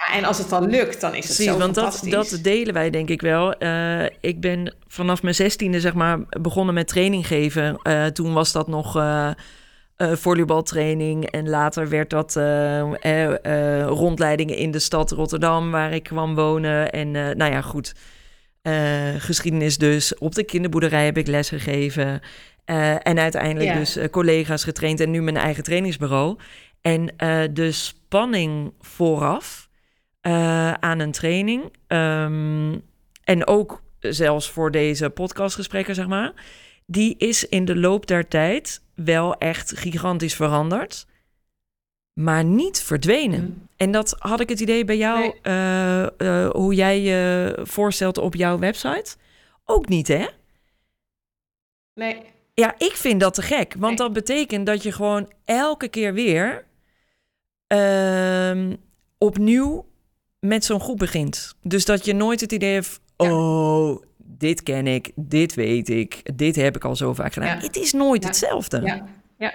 [0.00, 2.74] Ja, en als het dan lukt, dan is het Precies, zo want dat, dat delen
[2.74, 3.52] wij denk ik wel.
[3.52, 7.78] Eh, ik ben vanaf mijn zestiende zeg maar begonnen met training geven.
[7.82, 9.30] Eh, toen was dat nog eh,
[9.96, 12.34] volleybaltraining en later werd dat
[13.86, 16.92] rondleidingen in de stad Rotterdam waar ik kwam wonen.
[16.92, 17.94] En nou ja, goed.
[19.18, 20.18] Geschiedenis dus.
[20.18, 22.20] Op de kinderboerderij heb ik les gegeven.
[23.02, 23.78] En uiteindelijk Ja.
[23.78, 26.38] dus collega's getraind en nu mijn eigen trainingsbureau.
[26.80, 27.14] En
[27.52, 29.69] de spanning vooraf
[30.20, 31.72] eh, aan een training.
[31.86, 32.78] ehm,
[33.24, 36.32] en ook zelfs voor deze podcastgesprekken, zeg maar.
[36.86, 41.06] Die is in de loop der tijd wel echt gigantisch veranderd.
[42.12, 43.40] Maar niet verdwenen.
[43.40, 43.68] Mm.
[43.76, 45.34] En dat had ik het idee bij jou, Nee.
[45.42, 46.02] eh,
[46.44, 49.16] eh, hoe jij je voorstelt op jouw website.
[49.64, 50.26] Ook niet, hè?
[51.94, 52.22] Nee,
[52.54, 53.72] Ja, ik vind dat te gek.
[53.78, 54.06] Want Nee.
[54.06, 56.64] dat betekent dat je gewoon elke keer weer
[57.66, 58.76] ehm,
[59.18, 59.88] opnieuw
[60.40, 61.54] met zo'n groep begint.
[61.62, 63.32] Dus dat je nooit het idee hebt, Ja.
[63.34, 67.56] oh, dit ken ik, dit weet ik, dit heb ik al zo vaak gedaan.
[67.56, 67.62] Ja.
[67.62, 68.28] Het is nooit Ja.
[68.28, 68.80] hetzelfde.
[68.80, 69.04] ja,
[69.38, 69.52] ja.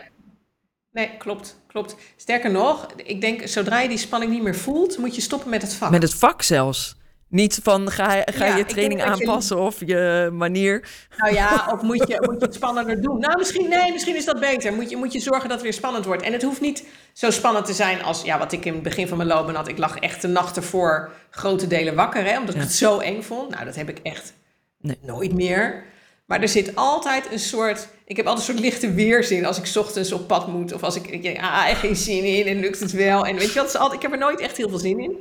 [0.91, 1.95] Nee, klopt, klopt.
[2.15, 5.62] Sterker nog, ik denk zodra je die spanning niet meer voelt, moet je stoppen met
[5.62, 5.89] het vak.
[5.91, 6.95] Met het vak zelfs.
[7.36, 10.88] Niet van ga, ga Ja, je training je- aanpassen of je manier.
[11.17, 13.19] Nou ja, of moet je, moet je het spannender doen?
[13.19, 14.74] Nou, misschien, nee, misschien is dat beter.
[14.74, 16.21] Moet je, moet je zorgen dat het weer spannend wordt.
[16.24, 19.08] En het hoeft niet zo spannend te zijn als ja, wat ik in het begin
[19.08, 19.67] van mijn loopbaan had.
[19.67, 22.62] Ik lag echt de nacht ervoor grote delen wakker, hè, omdat Ja.
[22.62, 23.50] ik het zo eng vond.
[23.50, 24.34] Nou, dat heb ik echt
[24.80, 24.98] Nee.
[25.02, 25.84] nooit meer.
[26.26, 27.88] Maar er zit altijd een soort...
[28.06, 30.74] Ik heb altijd een soort lichte weerzin als ik 's ochtends op pad moet.
[30.74, 33.26] Of als ik, ik denk, ah, geen zin in en lukt het wel.
[33.26, 35.15] En weet je wat, altijd, ik heb er nooit echt heel veel zin in.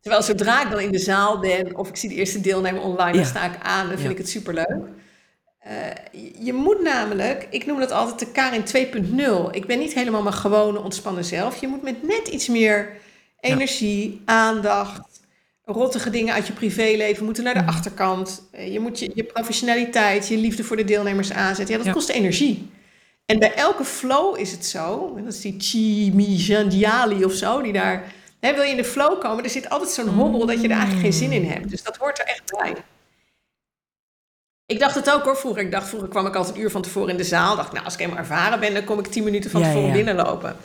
[0.00, 3.16] Terwijl zodra ik dan in de zaal ben of ik zie de eerste deelnemer online,
[3.16, 4.78] dan sta ik aan en vind ik het superleuk.
[5.58, 5.74] Eh,
[6.40, 9.48] je- moet namelijk, ik noem dat altijd de Karin 2.0.
[9.54, 11.60] Ik ben niet helemaal mijn gewone ontspannen zelf.
[11.60, 12.90] Je moet met net iets meer
[13.40, 15.00] energie, aandacht,
[15.64, 17.68] rottige dingen uit je privéleven moeten naar de Mhm.
[17.68, 18.42] achterkant.
[18.52, 21.68] Eh, Je moet je, je professionaliteit, je liefde voor de deelnemers aanzetten.
[21.70, 21.92] Ja, dat Ja.
[21.92, 22.70] kost energie.
[23.26, 28.12] En bij elke flow is het zo, dat is die Chimijandiali of zo, die daar...
[28.40, 31.02] Wil je in de flow komen, er zit altijd zo'n hobbel dat je er eigenlijk
[31.02, 31.70] geen zin in hebt.
[31.70, 32.74] Dus dat hoort er echt bij.
[34.66, 35.62] Ik dacht het ook hoor vroeger.
[35.62, 37.56] Ik dacht vroeger kwam ik altijd een uur van tevoren in de zaal.
[37.56, 39.92] Dacht, nou, als ik helemaal ervaren ben, dan kom ik tien minuten van tevoren ja.
[39.92, 40.56] binnenlopen.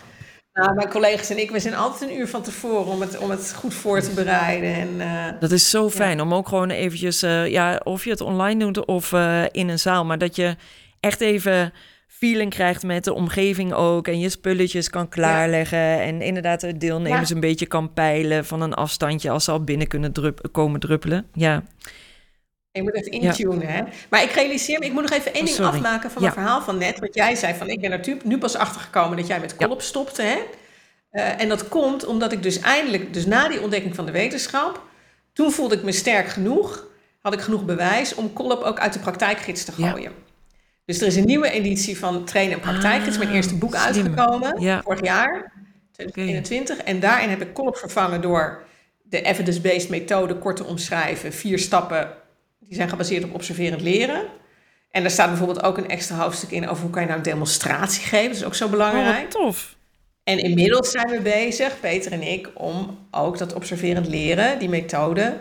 [0.54, 3.30] Nou, mijn collega's en ik, we zijn altijd een uur van tevoren om het, om
[3.30, 4.74] het goed voor te bereiden.
[4.74, 8.22] En, eh, Dat is zo fijn om ook gewoon eventjes, eh, ja, of je het
[8.22, 10.56] online doet of eh, in een zaal, maar dat je
[11.00, 11.74] echt even
[12.18, 17.30] feeling krijgt met de omgeving ook en je spulletjes kan klaarleggen en inderdaad de deelnemers
[17.30, 17.36] Ja.
[17.36, 21.26] een beetje kan peilen van een afstandje als ze al binnen kunnen drup- komen druppelen.
[21.34, 21.64] Ja,
[22.72, 23.20] je moet Ja.
[23.22, 23.68] intunen.
[23.68, 23.82] Hè?
[24.10, 26.28] Maar ik realiseer me, ik moet nog even één Oh, ding afmaken van Ja.
[26.28, 27.00] mijn verhaal van net.
[27.00, 29.50] Wat jij zei van, ik ben er tu- nu pas achter gekomen dat jij met
[29.58, 29.66] Ja.
[29.66, 30.22] kolop stopte.
[30.22, 30.38] Hè?
[31.10, 34.82] Eh, en dat komt omdat ik dus eindelijk, dus na die ontdekking van de wetenschap,
[35.34, 36.86] toen voelde ik me sterk genoeg,
[37.22, 39.90] had ik genoeg bewijs om kolop ook uit de praktijkgids te Ja.
[39.90, 40.12] gooien.
[40.86, 43.84] Dus er is een nieuwe editie van Trainen en Praktijkgids, mijn Ah, eerste boek slim.
[44.06, 44.82] uitgekomen, Ja.
[44.82, 45.52] vorig jaar,
[45.92, 46.78] 2021.
[46.78, 48.64] En daarin heb ik kolop vervangen door
[49.04, 51.34] de evidence-based methode kort te omschrijven.
[51.34, 52.12] Vier stappen,
[52.60, 54.22] die zijn gebaseerd op observerend leren.
[54.92, 57.26] En daar staat bijvoorbeeld ook een extra hoofdstuk in over hoe kan je nou een
[57.26, 58.28] demonstratie geven.
[58.28, 59.22] Dat is ook zo oh, belangrijk.
[59.22, 59.76] wat tof.
[60.24, 65.38] En inmiddels zijn we bezig, Peter en ik, om ook dat observerend leren, die methode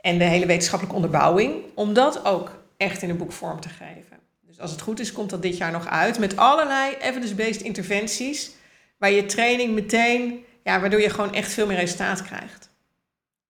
[0.00, 4.16] en de hele wetenschappelijke onderbouwing, om dat ook echt in een boek vorm te geven.
[4.56, 8.50] Dus als het goed is, komt dat dit jaar nog uit met allerlei evidence-based interventies,
[8.98, 12.70] waar je training meteen, ja, waardoor je gewoon echt veel meer resultaat krijgt.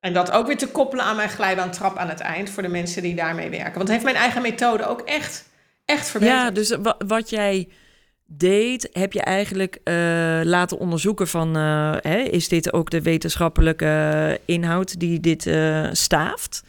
[0.01, 3.03] En dat ook weer te koppelen aan mijn glijbaantrap aan het eind voor de mensen
[3.03, 3.75] die daarmee werken.
[3.75, 5.49] Want heeft mijn eigen methode ook echt,
[5.85, 6.38] echt verbeterd.
[6.38, 7.69] Ja, dus wa- wat jij
[8.27, 9.95] deed, heb je eigenlijk eh,
[10.42, 16.62] laten onderzoeken van, eh, hè, is dit ook de wetenschappelijke inhoud die dit eh, staaft?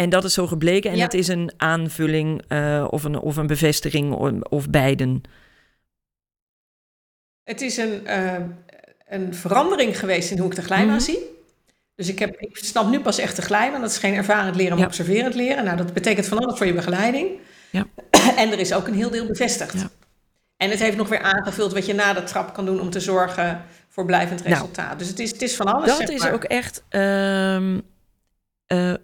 [0.00, 1.02] En dat is zo gebleken en Ja.
[1.02, 5.22] het is een aanvulling eh, of, een, of een bevestiging of, of beiden.
[7.42, 8.34] Het is een, eh,
[9.08, 11.00] een verandering geweest in hoe ik de glijbaan Mhm.
[11.04, 11.18] zie.
[11.94, 13.80] Dus ik, heb, ik snap nu pas echt de glijbaan.
[13.80, 14.86] Dat is geen ervarend leren, maar Ja.
[14.86, 15.64] observerend leren.
[15.64, 17.28] Nou, dat betekent van alles voor je begeleiding.
[17.70, 17.86] Ja.
[18.36, 19.74] En er is ook een heel deel bevestigd.
[19.74, 19.90] Ja.
[20.56, 23.00] En het heeft nog weer aangevuld wat je na de trap kan doen om te
[23.00, 24.98] zorgen voor blijvend Nou, resultaat.
[24.98, 25.86] dus het is, het is van alles.
[25.88, 26.84] Dat zeg is ook echt.
[26.88, 27.80] ehm,
[28.66, 28.94] eh,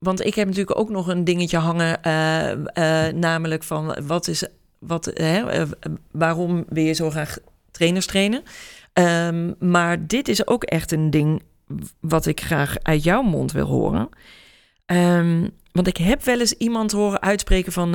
[0.00, 2.50] want ik heb natuurlijk ook nog een dingetje hangen, eh,
[3.06, 4.44] eh, namelijk van wat is,
[4.78, 5.62] wat, hè, eh,
[6.10, 7.38] waarom wil je zo graag
[7.70, 8.42] trainers trainen?
[8.92, 11.42] Ehm, maar dit is ook echt een ding
[12.00, 14.08] wat ik graag uit jouw mond wil horen.
[14.86, 17.90] Ehm, want ik heb wel eens iemand horen uitspreken van.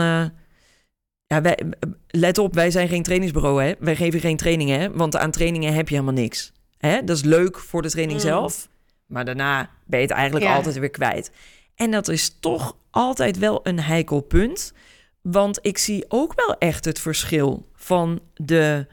[1.28, 1.60] ja, wij,
[2.08, 3.74] let op, wij zijn geen trainingsbureau, hè?
[3.80, 4.92] Wij geven geen trainingen, hè?
[4.92, 6.52] Want aan trainingen heb je helemaal niks.
[6.78, 7.04] Hè?
[7.04, 8.26] Dat is leuk voor de training Mm.
[8.26, 8.68] zelf,
[9.06, 10.56] maar daarna ben je het eigenlijk Ja.
[10.56, 11.32] altijd weer kwijt.
[11.76, 14.74] En dat is toch altijd wel een heikel punt,
[15.22, 18.88] want ik zie ook wel echt het verschil van de,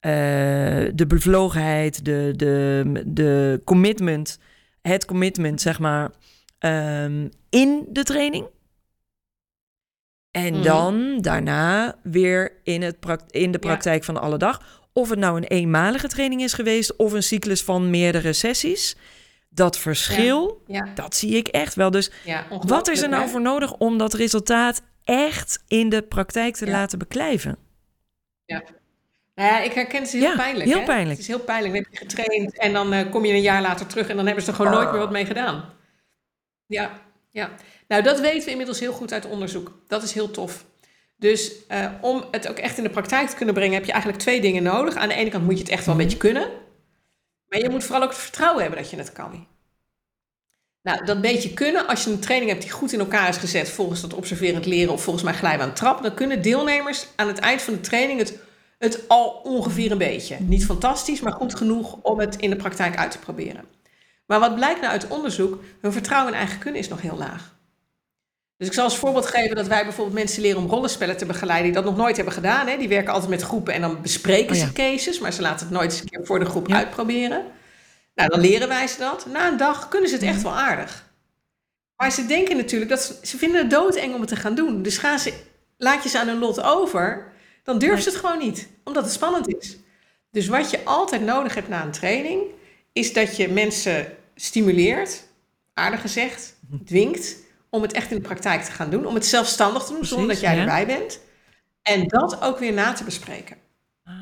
[0.00, 0.10] eh,
[0.94, 4.38] de bevlogenheid, de, de, de commitment,
[4.82, 6.10] het commitment, zeg maar,
[6.58, 8.46] ehm, in de training.
[10.30, 10.62] En Mhm.
[10.62, 12.96] dan daarna weer in, het
[13.30, 13.66] in de Ja.
[13.68, 14.80] praktijk van alle dag.
[14.92, 18.96] Of het nou een eenmalige training is geweest of een cyclus van meerdere sessies.
[19.58, 21.90] Dat verschil, Ja, dat zie ik echt wel.
[21.90, 23.28] Dus ja, wat is er nou hè?
[23.28, 26.72] voor nodig om dat resultaat echt in de praktijk te Ja.
[26.72, 27.56] laten beklijven?
[28.46, 28.62] Nou
[29.52, 30.68] ja, ik herken het is heel Ja, pijnlijk.
[30.68, 30.84] heel hè?
[30.84, 31.10] pijnlijk.
[31.10, 31.74] Het is heel pijnlijk.
[31.74, 34.26] Dan heb je getraind en dan eh, kom je een jaar later terug en dan
[34.26, 35.64] hebben ze er gewoon nooit meer wat mee gedaan.
[36.66, 37.50] Ja, ja.
[37.88, 39.72] Nou, dat weten we inmiddels heel goed uit onderzoek.
[39.86, 40.64] Dat is heel tof.
[41.16, 44.22] Dus eh, om het ook echt in de praktijk te kunnen brengen, heb je eigenlijk
[44.22, 44.94] twee dingen nodig.
[44.94, 46.48] Aan de ene kant moet je het echt wel een beetje kunnen.
[47.48, 49.46] Maar je moet vooral ook het vertrouwen hebben dat je het kan.
[50.82, 53.70] Nou, dat beetje kunnen, als je een training hebt die goed in elkaar is gezet
[53.70, 57.62] volgens dat observerend leren of volgens mijn glijbaan trap, dan kunnen deelnemers aan het eind
[57.62, 58.38] van de training het,
[58.78, 60.36] het al ongeveer een beetje.
[60.40, 63.64] Niet fantastisch, maar goed genoeg om het in de praktijk uit te proberen.
[64.26, 65.62] Maar wat blijkt nou uit onderzoek?
[65.80, 67.57] Hun vertrouwen in eigen kunnen is nog heel laag.
[68.58, 71.66] Dus ik zal als voorbeeld geven dat wij bijvoorbeeld mensen leren om rollenspellen te begeleiden
[71.72, 72.66] die dat nog nooit hebben gedaan.
[72.66, 72.76] Hè.
[72.76, 74.66] Die werken altijd met groepen en dan bespreken Oh ja.
[74.66, 77.44] ze cases, maar ze laten het nooit eens een keer voor de groep uitproberen.
[78.14, 79.26] Nou, dan leren wij ze dat.
[79.26, 81.06] Na een dag kunnen ze het echt wel aardig.
[81.96, 84.82] Maar ze denken natuurlijk dat ze, ze vinden het doodeng om het te gaan doen.
[84.82, 85.32] Dus gaan ze,
[85.76, 89.12] laat je ze aan hun lot over, dan durven ze het gewoon niet, omdat het
[89.12, 89.76] spannend is.
[90.30, 92.42] Dus wat je altijd nodig hebt na een training,
[92.92, 95.22] is dat je mensen stimuleert,
[95.74, 97.36] aardig gezegd, dwingt,
[97.70, 99.06] om het echt in de praktijk te gaan doen.
[99.06, 100.60] Om het zelfstandig te doen, Precies, zonder dat jij ja.
[100.60, 101.20] erbij bent.
[101.82, 103.56] En dat ook weer na te bespreken.
[104.04, 104.14] Ah,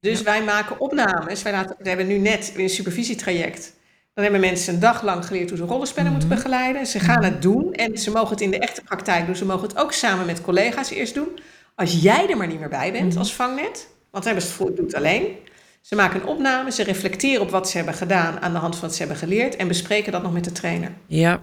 [0.00, 1.42] Dus wij maken opnames.
[1.42, 3.78] Wij laten, we hebben nu net in een supervisietraject.
[4.14, 6.86] Dan hebben mensen een dag lang geleerd hoe ze rollenspellen moeten begeleiden.
[6.86, 9.36] Ze gaan het doen en ze mogen het in de echte praktijk doen.
[9.36, 11.38] Ze mogen het ook samen met collega's eerst doen.
[11.74, 14.56] Als jij er maar niet meer bij bent als vangnet, want dan hebben ze het
[14.56, 15.36] gevoel, ik doe het alleen.
[15.80, 18.82] Ze maken een opname, ze reflecteren op wat ze hebben gedaan aan de hand van
[18.82, 20.92] wat ze hebben geleerd en bespreken dat nog met de trainer.
[21.06, 21.40] ja,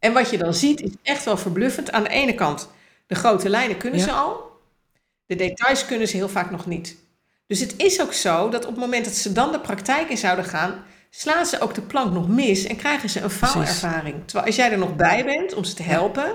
[0.00, 1.92] En wat je dan ziet is echt wel verbluffend.
[1.92, 2.70] Aan de ene kant,
[3.06, 4.04] de grote lijnen kunnen Ja.
[4.04, 4.48] ze al.
[5.26, 6.96] De details kunnen ze heel vaak nog niet.
[7.46, 10.16] Dus het is ook zo dat op het moment dat ze dan de praktijk in
[10.18, 14.14] zouden gaan, slaan ze ook de plank nog mis en krijgen ze een faalervaring.
[14.24, 16.32] Terwijl als jij er nog bij bent om ze te helpen,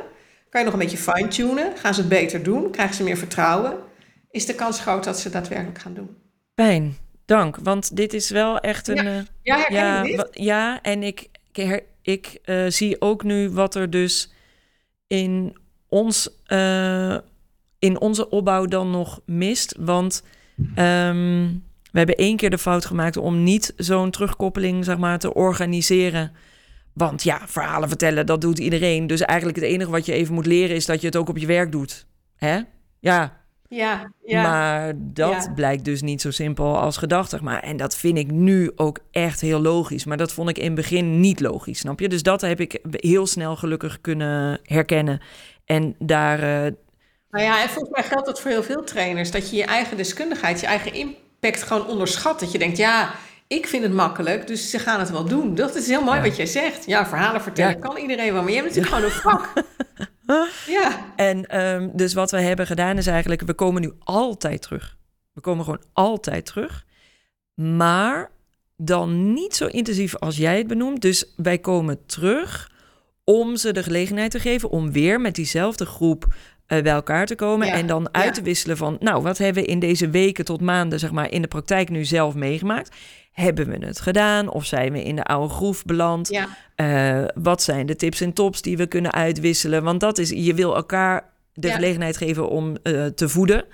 [0.50, 1.78] kan je nog een beetje fine-tunen.
[1.78, 3.78] Gaan ze het beter doen, krijgen ze meer vertrouwen.
[4.32, 6.18] Is de kans groot dat ze daadwerkelijk gaan doen.
[6.56, 6.98] fijn.
[7.26, 8.96] Dank, want dit is wel echt een...
[9.06, 13.50] Ja, eh, Ja, herken ja, ja, en ik, ik, her- ik eh, zie ook nu
[13.50, 14.34] wat er dus
[15.08, 17.18] in, ons, eh,
[17.80, 19.76] in onze opbouw dan nog mist.
[19.80, 20.24] Want
[20.76, 21.48] ehm,
[21.92, 26.32] we hebben één keer de fout gemaakt om niet zo'n terugkoppeling zeg maar, te organiseren.
[26.94, 29.08] Want ja, verhalen vertellen, dat doet iedereen.
[29.08, 31.38] Dus eigenlijk het enige wat je even moet leren is dat je het ook op
[31.38, 32.08] je werk doet.
[32.36, 32.62] Hè?
[33.00, 33.45] Ja,
[33.76, 34.42] Ja, ja.
[34.42, 35.52] maar dat Ja.
[35.56, 37.30] blijkt dus niet zo simpel als gedacht.
[37.30, 37.60] zeg Maar.
[37.60, 40.06] En dat vind ik nu ook echt heel logisch.
[40.06, 42.10] Maar dat vond ik in het begin niet logisch, snap je?
[42.10, 45.22] Dus dat heb ik heel snel gelukkig kunnen herkennen.
[45.66, 46.72] En daar, eh,
[47.30, 49.32] Nou ja, en volgens mij geldt dat voor heel veel trainers.
[49.32, 52.40] Dat je je eigen deskundigheid, je eigen impact gewoon onderschat.
[52.40, 53.12] Dat je denkt, ja,
[53.48, 55.56] ik vind het makkelijk, dus ze gaan het wel doen.
[55.56, 56.24] Dat is heel mooi Ja.
[56.24, 56.86] wat jij zegt.
[56.86, 57.80] Ja, verhalen vertellen Ja.
[57.88, 59.54] kan iedereen wel, maar je hebt natuurlijk gewoon een vak.
[60.68, 64.98] ja, En ehm, dus wat we hebben gedaan is eigenlijk, we komen nu altijd terug.
[65.34, 66.86] We komen gewoon altijd terug.
[67.54, 68.32] Maar
[68.78, 71.02] dan niet zo intensief als jij het benoemt.
[71.02, 72.72] Dus wij komen terug
[73.24, 76.36] om ze de gelegenheid te geven om weer met diezelfde groep
[76.68, 77.68] bij elkaar te komen.
[77.68, 78.32] Ja, En dan uit ja.
[78.32, 81.42] te wisselen van, nou, wat hebben we in deze weken tot maanden, zeg maar, in
[81.42, 82.96] de praktijk nu zelf meegemaakt?
[83.32, 84.50] Hebben we het gedaan?
[84.50, 86.30] Of zijn we in de oude groef beland?
[86.30, 89.84] ja, Eh, wat zijn de tips en tops die we kunnen uitwisselen?
[89.84, 93.66] Want dat is, je wil elkaar de gelegenheid geven om eh, te voeden.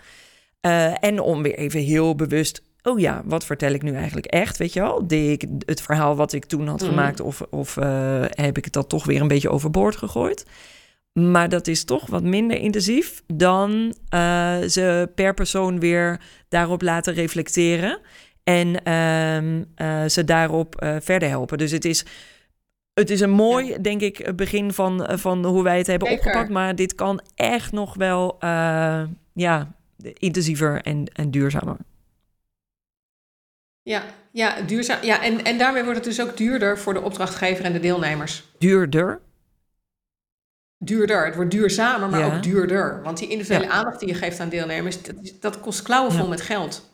[0.61, 4.57] Eh, en om weer even heel bewust, oh ja, wat vertel ik nu eigenlijk echt?
[4.57, 6.89] Weet je wel, deed ik het verhaal wat ik toen had Mhm.
[6.89, 10.45] gemaakt, of, of eh, heb ik het dat toch weer een beetje overboord gegooid?
[11.13, 17.13] Maar dat is toch wat minder intensief dan eh, ze per persoon weer daarop laten
[17.13, 17.99] reflecteren.
[18.43, 21.57] En ehm, eh, ze daarop eh, verder helpen.
[21.57, 22.05] Dus het is,
[22.93, 26.49] het is een mooi, denk ik, begin van, van hoe wij het hebben opgepakt.
[26.49, 28.37] Maar dit kan echt nog wel
[29.33, 29.75] ja,
[30.13, 31.77] intensiever en, en duurzamer.
[33.81, 35.03] ja, ja, duurzaam.
[35.03, 38.43] Ja, en, en daarmee wordt het dus ook duurder voor de opdrachtgever en de deelnemers.
[38.57, 39.21] Duurder.
[40.83, 41.25] Duurder.
[41.25, 42.25] Het wordt duurzamer, maar Ja.
[42.35, 42.99] ook duurder.
[43.03, 43.71] Want die individuele Ja.
[43.71, 46.29] aandacht die je geeft aan deelnemers, dat, is- dat kost klauwenvol Ja.
[46.29, 46.89] met geld.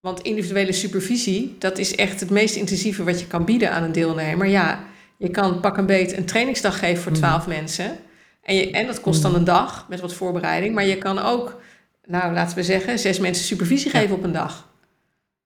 [0.00, 3.92] Want individuele supervisie, dat is echt het meest intensieve wat je kan bieden aan een
[3.92, 4.46] deelnemer.
[4.46, 4.80] Ja,
[5.16, 7.20] je kan pak een beet een trainingsdag geven voor Mhm.
[7.20, 7.96] twaalf mensen.
[8.42, 10.74] En, je, en dat kost dan een dag met wat voorbereiding.
[10.74, 11.60] Maar je kan ook,
[12.06, 14.68] nou laten we zeggen, zes mensen supervisie geven op een dag.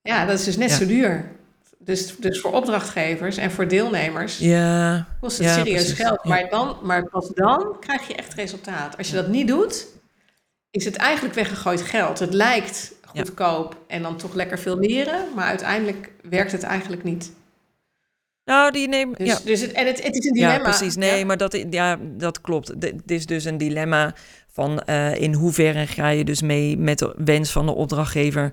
[0.02, 1.24] Ja, dat is dus net zo duur.
[1.86, 5.94] Dus, dus voor opdrachtgevers en voor deelnemers Ja, kost het Ja, serieus precies.
[6.04, 6.18] geld.
[6.22, 6.28] Ja.
[6.30, 8.96] Maar, dan, maar pas dan krijg je echt resultaat.
[8.98, 9.86] Als je dat niet doet,
[10.70, 12.18] is het eigenlijk weggegooid geld.
[12.18, 17.32] Het lijkt goedkoop en dan toch lekker veel leren, maar uiteindelijk werkt het eigenlijk niet.
[18.44, 19.14] nou die neem.
[19.14, 19.38] Dus, ja.
[19.44, 20.54] dus het, en het, het is een dilemma.
[20.54, 20.96] Ja, precies.
[20.96, 21.24] Nee, Ja.
[21.24, 22.68] maar dat, ja, dat klopt.
[22.68, 24.14] Het is dus een dilemma
[24.52, 28.52] van eh, in hoeverre ga je dus mee met de wens van de opdrachtgever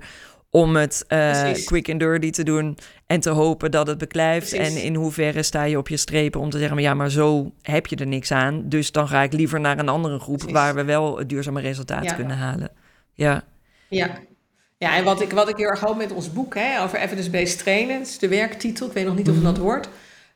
[0.54, 4.48] om het eh, quick and dirty te doen en te hopen dat het beklijft.
[4.50, 4.74] Precies.
[4.74, 7.52] En in hoeverre sta je op je strepen om te zeggen, maar ja, maar zo
[7.62, 8.62] heb je er niks aan.
[8.68, 10.54] Dus dan ga ik liever naar een andere groep Precies.
[10.56, 12.12] waar we wel het duurzame resultaat Ja.
[12.14, 12.70] kunnen halen.
[13.12, 13.42] Ja,
[13.88, 14.10] Ja.
[14.78, 17.58] Ja, en wat ik, wat ik heel erg hoop met ons boek hè, over evidence-based
[17.58, 19.88] trainen, is de werktitel, ik weet nog niet of het dat wordt,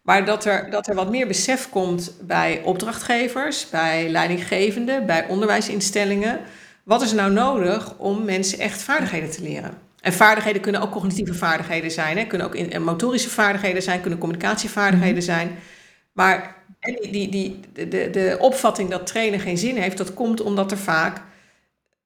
[0.02, 6.40] maar dat er, dat er wat meer besef komt bij opdrachtgevers, bij leidinggevenden, bij onderwijsinstellingen,
[6.84, 9.86] wat is er nou nodig om mensen echt vaardigheden te leren?
[10.08, 12.24] En vaardigheden kunnen ook cognitieve vaardigheden zijn, hè?
[12.24, 15.24] kunnen ook in, motorische vaardigheden zijn, kunnen communicatievaardigheden mhm.
[15.24, 15.58] zijn.
[16.12, 20.40] Maar die, die, die, de, de, de opvatting dat trainen geen zin heeft, dat komt
[20.40, 21.20] omdat er vaak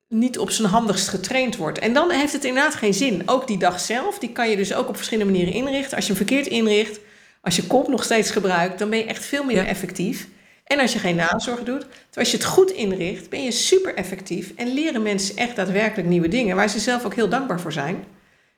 [0.09, 1.79] niet op zijn handigst getraind wordt.
[1.79, 3.23] En dan heeft het inderdaad geen zin.
[3.27, 5.97] Ook die dag zelf, die kan je dus ook op verschillende manieren inrichten.
[5.97, 7.01] Als je hem verkeerd inricht,
[7.41, 10.29] als je kop nog steeds gebruikt, dan ben je echt veel minder effectief.
[10.73, 13.95] En als je geen nazorg doet, terwijl als je het goed inricht, ben je super
[13.95, 17.73] effectief en leren mensen echt daadwerkelijk nieuwe dingen, waar ze zelf ook heel dankbaar voor
[17.73, 18.05] zijn.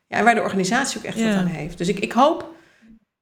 [0.07, 1.79] Ja, en waar de organisatie ook echt wat aan heeft.
[1.79, 2.55] Dus ik, ik hoop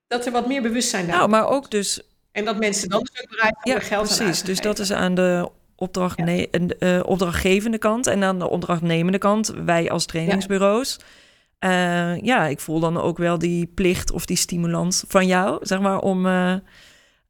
[0.07, 2.03] dat er wat meer bewustzijn daar Nou, maar ook dus...
[2.33, 4.43] En dat mensen dan dus ook bereid zijn ja, geld precies.
[4.43, 6.47] Dus dat is aan de opdracht ja.
[6.79, 10.99] uh, opdrachtgevende kant en aan de opdrachtnemende kant, wij als trainingsbureaus.
[11.59, 12.15] Ja.
[12.15, 15.81] Uh, ja, ik voel dan ook wel die plicht of die stimulans van jou, zeg
[15.81, 16.55] maar, om, uh,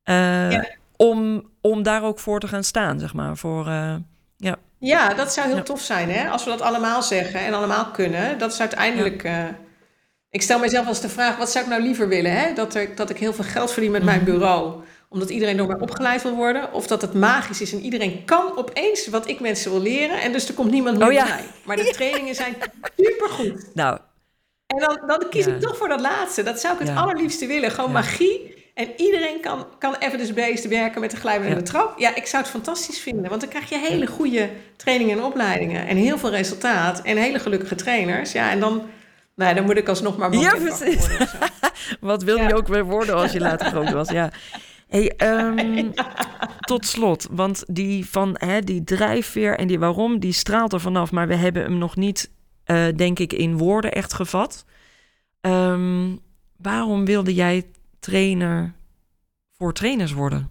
[0.05, 0.81] ja.
[0.97, 3.37] Om, om daar ook voor te gaan staan, zeg maar.
[3.37, 3.67] Voor,
[4.37, 4.57] ja.
[4.79, 6.29] ja, dat zou heel tof zijn, hè?
[6.29, 8.39] Als we dat allemaal zeggen en allemaal kunnen.
[8.39, 9.31] Dat is uiteindelijk.
[10.31, 12.33] ik stel mezelf als de vraag: wat zou ik nou liever willen?
[12.33, 12.53] Hè?
[12.55, 14.31] Dat, er, dat ik heel veel geld verdien met mijn mhm.
[14.31, 16.73] bureau omdat iedereen door mij opgeleid wil worden.
[16.73, 20.21] Of dat het magisch is en iedereen kan opeens wat ik mensen wil leren.
[20.21, 21.25] En dus er komt niemand meer oh, ja.
[21.25, 21.45] bij.
[21.65, 22.57] Maar de trainingen zijn
[22.97, 23.75] supergoed.
[23.75, 23.99] Nou.
[24.67, 26.43] En dan, dan kies ik toch voor dat laatste.
[26.43, 27.71] Dat zou ik het allerliefste willen.
[27.71, 28.62] Gewoon magie.
[28.75, 31.99] En iedereen kan, kan evidence-based werken met de glijdende trap.
[31.99, 33.29] Ja, ik zou het fantastisch vinden.
[33.29, 35.87] Want dan krijg je hele goede trainingen en opleidingen.
[35.87, 37.03] En heel veel resultaat.
[37.03, 38.33] En hele gelukkige trainers.
[38.33, 38.83] Ja, en dan...
[39.35, 41.07] Nou, dan moet ik alsnog maar ja, precies.
[42.01, 44.09] Wat wil je ook weer worden als je later groot was?
[44.09, 44.31] Ja.
[44.89, 45.93] Hey, um,
[46.61, 51.11] tot slot, want die van hè, die drijfveer en die waarom, die straalt er vanaf,
[51.11, 52.31] maar we hebben hem nog niet,
[52.67, 54.65] uh, denk ik, in woorden echt gevat.
[55.41, 56.21] Um,
[56.57, 57.65] waarom wilde jij
[58.03, 58.75] trainer
[59.51, 60.51] voor trainers worden?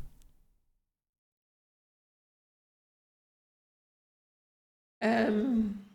[4.97, 5.85] Um,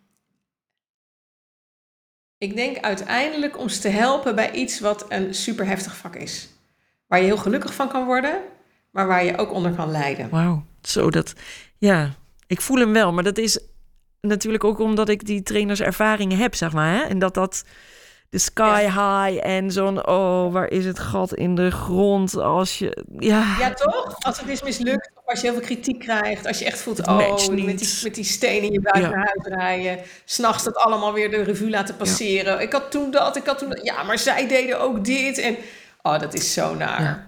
[2.38, 6.48] ik denk uiteindelijk om ze te helpen bij iets wat een super heftig vak is.
[7.06, 8.42] Waar je heel gelukkig van kan worden,
[8.90, 10.30] maar waar je ook onder kan lijden.
[10.30, 11.34] Wauw, zo dat,
[11.78, 12.14] ja,
[12.46, 13.60] ik voel hem wel, maar dat is
[14.20, 16.94] natuurlijk ook omdat ik die trainerservaringen heb, zeg maar.
[16.94, 17.02] Hè?
[17.02, 17.64] En dat dat
[18.30, 23.04] de sky high en zo'n, oh, waar is het gat in de grond als je,
[23.18, 23.56] ja.
[23.58, 24.16] Ja, toch?
[24.18, 27.06] Als het is mislukt, of als je heel veel kritiek krijgt, als je echt voelt,
[27.06, 29.08] oh, met die, met die steen in je buik ja.
[29.08, 32.60] naar huis rijden, s'nachts dat allemaal weer de revue laten passeren.
[32.60, 35.56] Ik had toen dat, ik had toen dat, ja, maar zij deden ook dit en
[36.06, 37.26] Oh, dat is zo naar.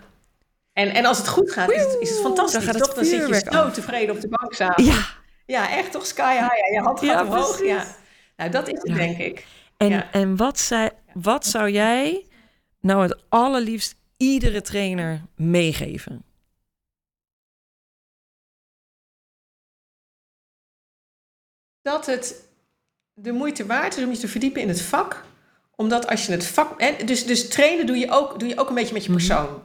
[0.72, 2.64] En, en als het goed gaat, is het, is het fantastisch.
[2.64, 2.94] Dan, toch?
[2.94, 4.84] dan zit je zo tevreden op de bank samen.
[4.84, 5.06] Ja.
[5.46, 6.72] Ja, echt toch sky high.
[6.72, 7.64] Je hand gaat ja, omhoog.
[7.64, 7.84] Ja.
[8.36, 9.46] Nou, dat is het, denk ik.
[9.78, 12.26] En, en wat, zei, wat zou jij
[12.80, 16.24] nou het allerliefst iedere trainer meegeven?
[21.82, 22.48] Dat het
[23.14, 25.26] de moeite waard is om je te verdiepen in het vak
[25.78, 26.80] omdat als je het vak.
[26.80, 29.18] Hè, dus, dus trainen doe je, ook, doe je ook een beetje met je mhm.
[29.18, 29.62] persoon.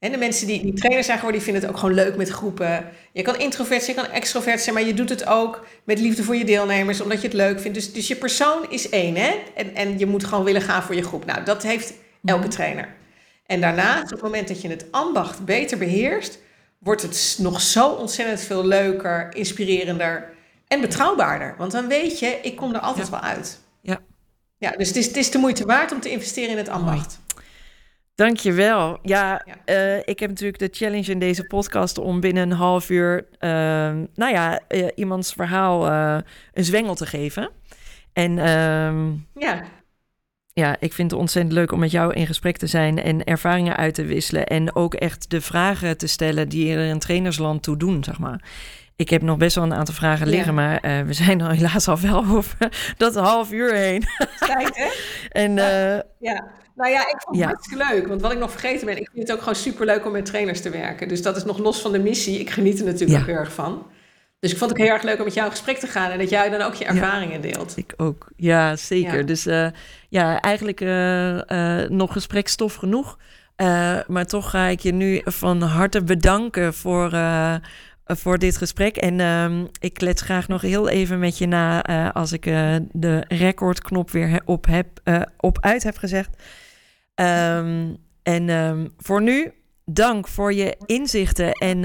[0.00, 2.28] En de mensen die, die trainer zijn geworden, die vinden het ook gewoon leuk met
[2.28, 2.90] groepen.
[3.12, 6.22] Je kan introvert zijn, je kan extrovert zijn, maar je doet het ook met liefde
[6.22, 7.76] voor je deelnemers, omdat je het leuk vindt.
[7.76, 9.34] Dus, dus je persoon is één, hè?
[9.54, 11.24] En, en je moet gewoon willen gaan voor je groep.
[11.24, 11.92] Nou, dat heeft
[12.24, 12.50] elke mhm.
[12.50, 12.88] trainer.
[13.46, 16.38] En daarna, op het moment dat je het ambacht beter beheerst,
[16.78, 20.32] wordt het nog zo ontzettend veel leuker, inspirerender
[20.68, 21.54] en betrouwbaarder.
[21.58, 23.60] Want dan weet je, ik kom er altijd wel uit.
[23.80, 24.00] Ja.
[24.58, 27.18] Ja, dus het is, het is de moeite waard om te investeren in het ambacht.
[28.20, 28.98] Dankjewel.
[29.02, 29.74] Ja, ja.
[29.94, 33.50] Uh, ik heb natuurlijk de challenge in deze podcast om binnen een half uur, uh,
[34.14, 36.18] nou ja, uh, iemands verhaal eh,
[36.52, 37.50] een zwengel te geven.
[38.12, 39.62] En ehm, ja.
[40.52, 43.76] ja, ik vind het ontzettend leuk om met jou in gesprek te zijn en ervaringen
[43.76, 44.46] uit te wisselen.
[44.46, 48.44] En ook echt de vragen te stellen die er in trainersland toe doen, zeg maar.
[49.00, 51.88] Ik heb nog best wel een aantal vragen liggen, maar uh, we zijn al helaas
[51.88, 52.56] al wel over
[52.96, 54.04] dat half uur heen.
[54.38, 54.88] Hè?
[55.42, 56.48] en, uh, ja.
[56.74, 57.46] Nou ja, ik vond het ja.
[57.46, 58.06] hartstikke leuk.
[58.06, 60.24] Want wat ik nog vergeten ben, ik vind het ook gewoon super leuk om met
[60.24, 61.08] trainers te werken.
[61.08, 62.40] Dus dat is nog los van de missie.
[62.40, 63.20] Ik geniet er natuurlijk ja.
[63.20, 63.86] ook heel erg van.
[64.40, 66.18] Dus ik vond het heel erg leuk om met jou in gesprek te gaan en
[66.18, 67.76] dat jij dan ook je ervaringen deelt.
[67.76, 69.26] Ik ook, ja, zeker.
[69.26, 69.66] Dus uh,
[70.08, 70.80] ja, eigenlijk
[71.90, 73.18] nog gesprekstof genoeg.
[74.06, 77.54] maar toch ga ik je nu van harte bedanken voor eh,
[78.16, 78.96] voor dit gesprek.
[78.96, 82.76] En uh, ik klets graag nog heel even met je na uh, als ik uh,
[82.92, 84.86] de recordknop weer op, heb,
[85.36, 86.28] op uit heb gezegd.
[87.14, 89.52] Um, en um, voor nu,
[89.84, 91.52] dank voor je inzichten.
[91.52, 91.78] En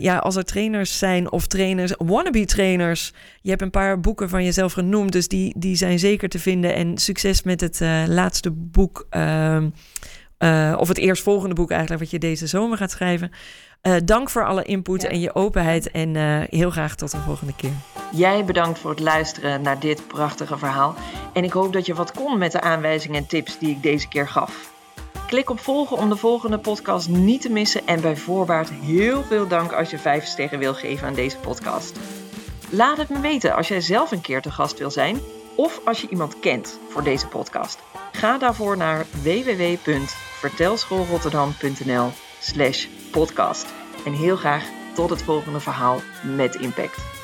[0.00, 3.12] ja, als er trainers zijn of trainers, wannabe trainers.
[3.40, 6.74] Je hebt een paar boeken van jezelf genoemd, dus die, die zijn zeker te vinden.
[6.74, 9.06] En succes met het laatste boek.
[10.76, 13.30] Of het eerstvolgende boek eigenlijk, wat je deze zomer gaat schrijven.
[13.82, 15.90] Uh, dank voor alle input en je openheid.
[15.90, 17.72] En uh, heel graag tot de volgende keer.
[18.12, 20.94] Jij bedankt voor het luisteren naar dit prachtige verhaal.
[21.32, 24.08] En ik hoop dat je wat kon met de aanwijzingen en tips die ik deze
[24.08, 24.72] keer gaf.
[25.26, 27.86] Klik op volgen om de volgende podcast niet te missen.
[27.86, 31.98] En bij voorbaat heel veel dank als je 5 sterren wil geven aan deze podcast.
[32.70, 35.18] Laat het me weten als jij zelf een keer te gast wil zijn.
[35.56, 37.78] Of als je iemand kent voor deze podcast.
[38.12, 42.10] Ga daarvoor naar www.vertelschoolrotterdam.nl
[42.40, 43.66] slash podcast.
[44.04, 46.00] En heel graag tot het volgende verhaal
[46.36, 47.19] met impact.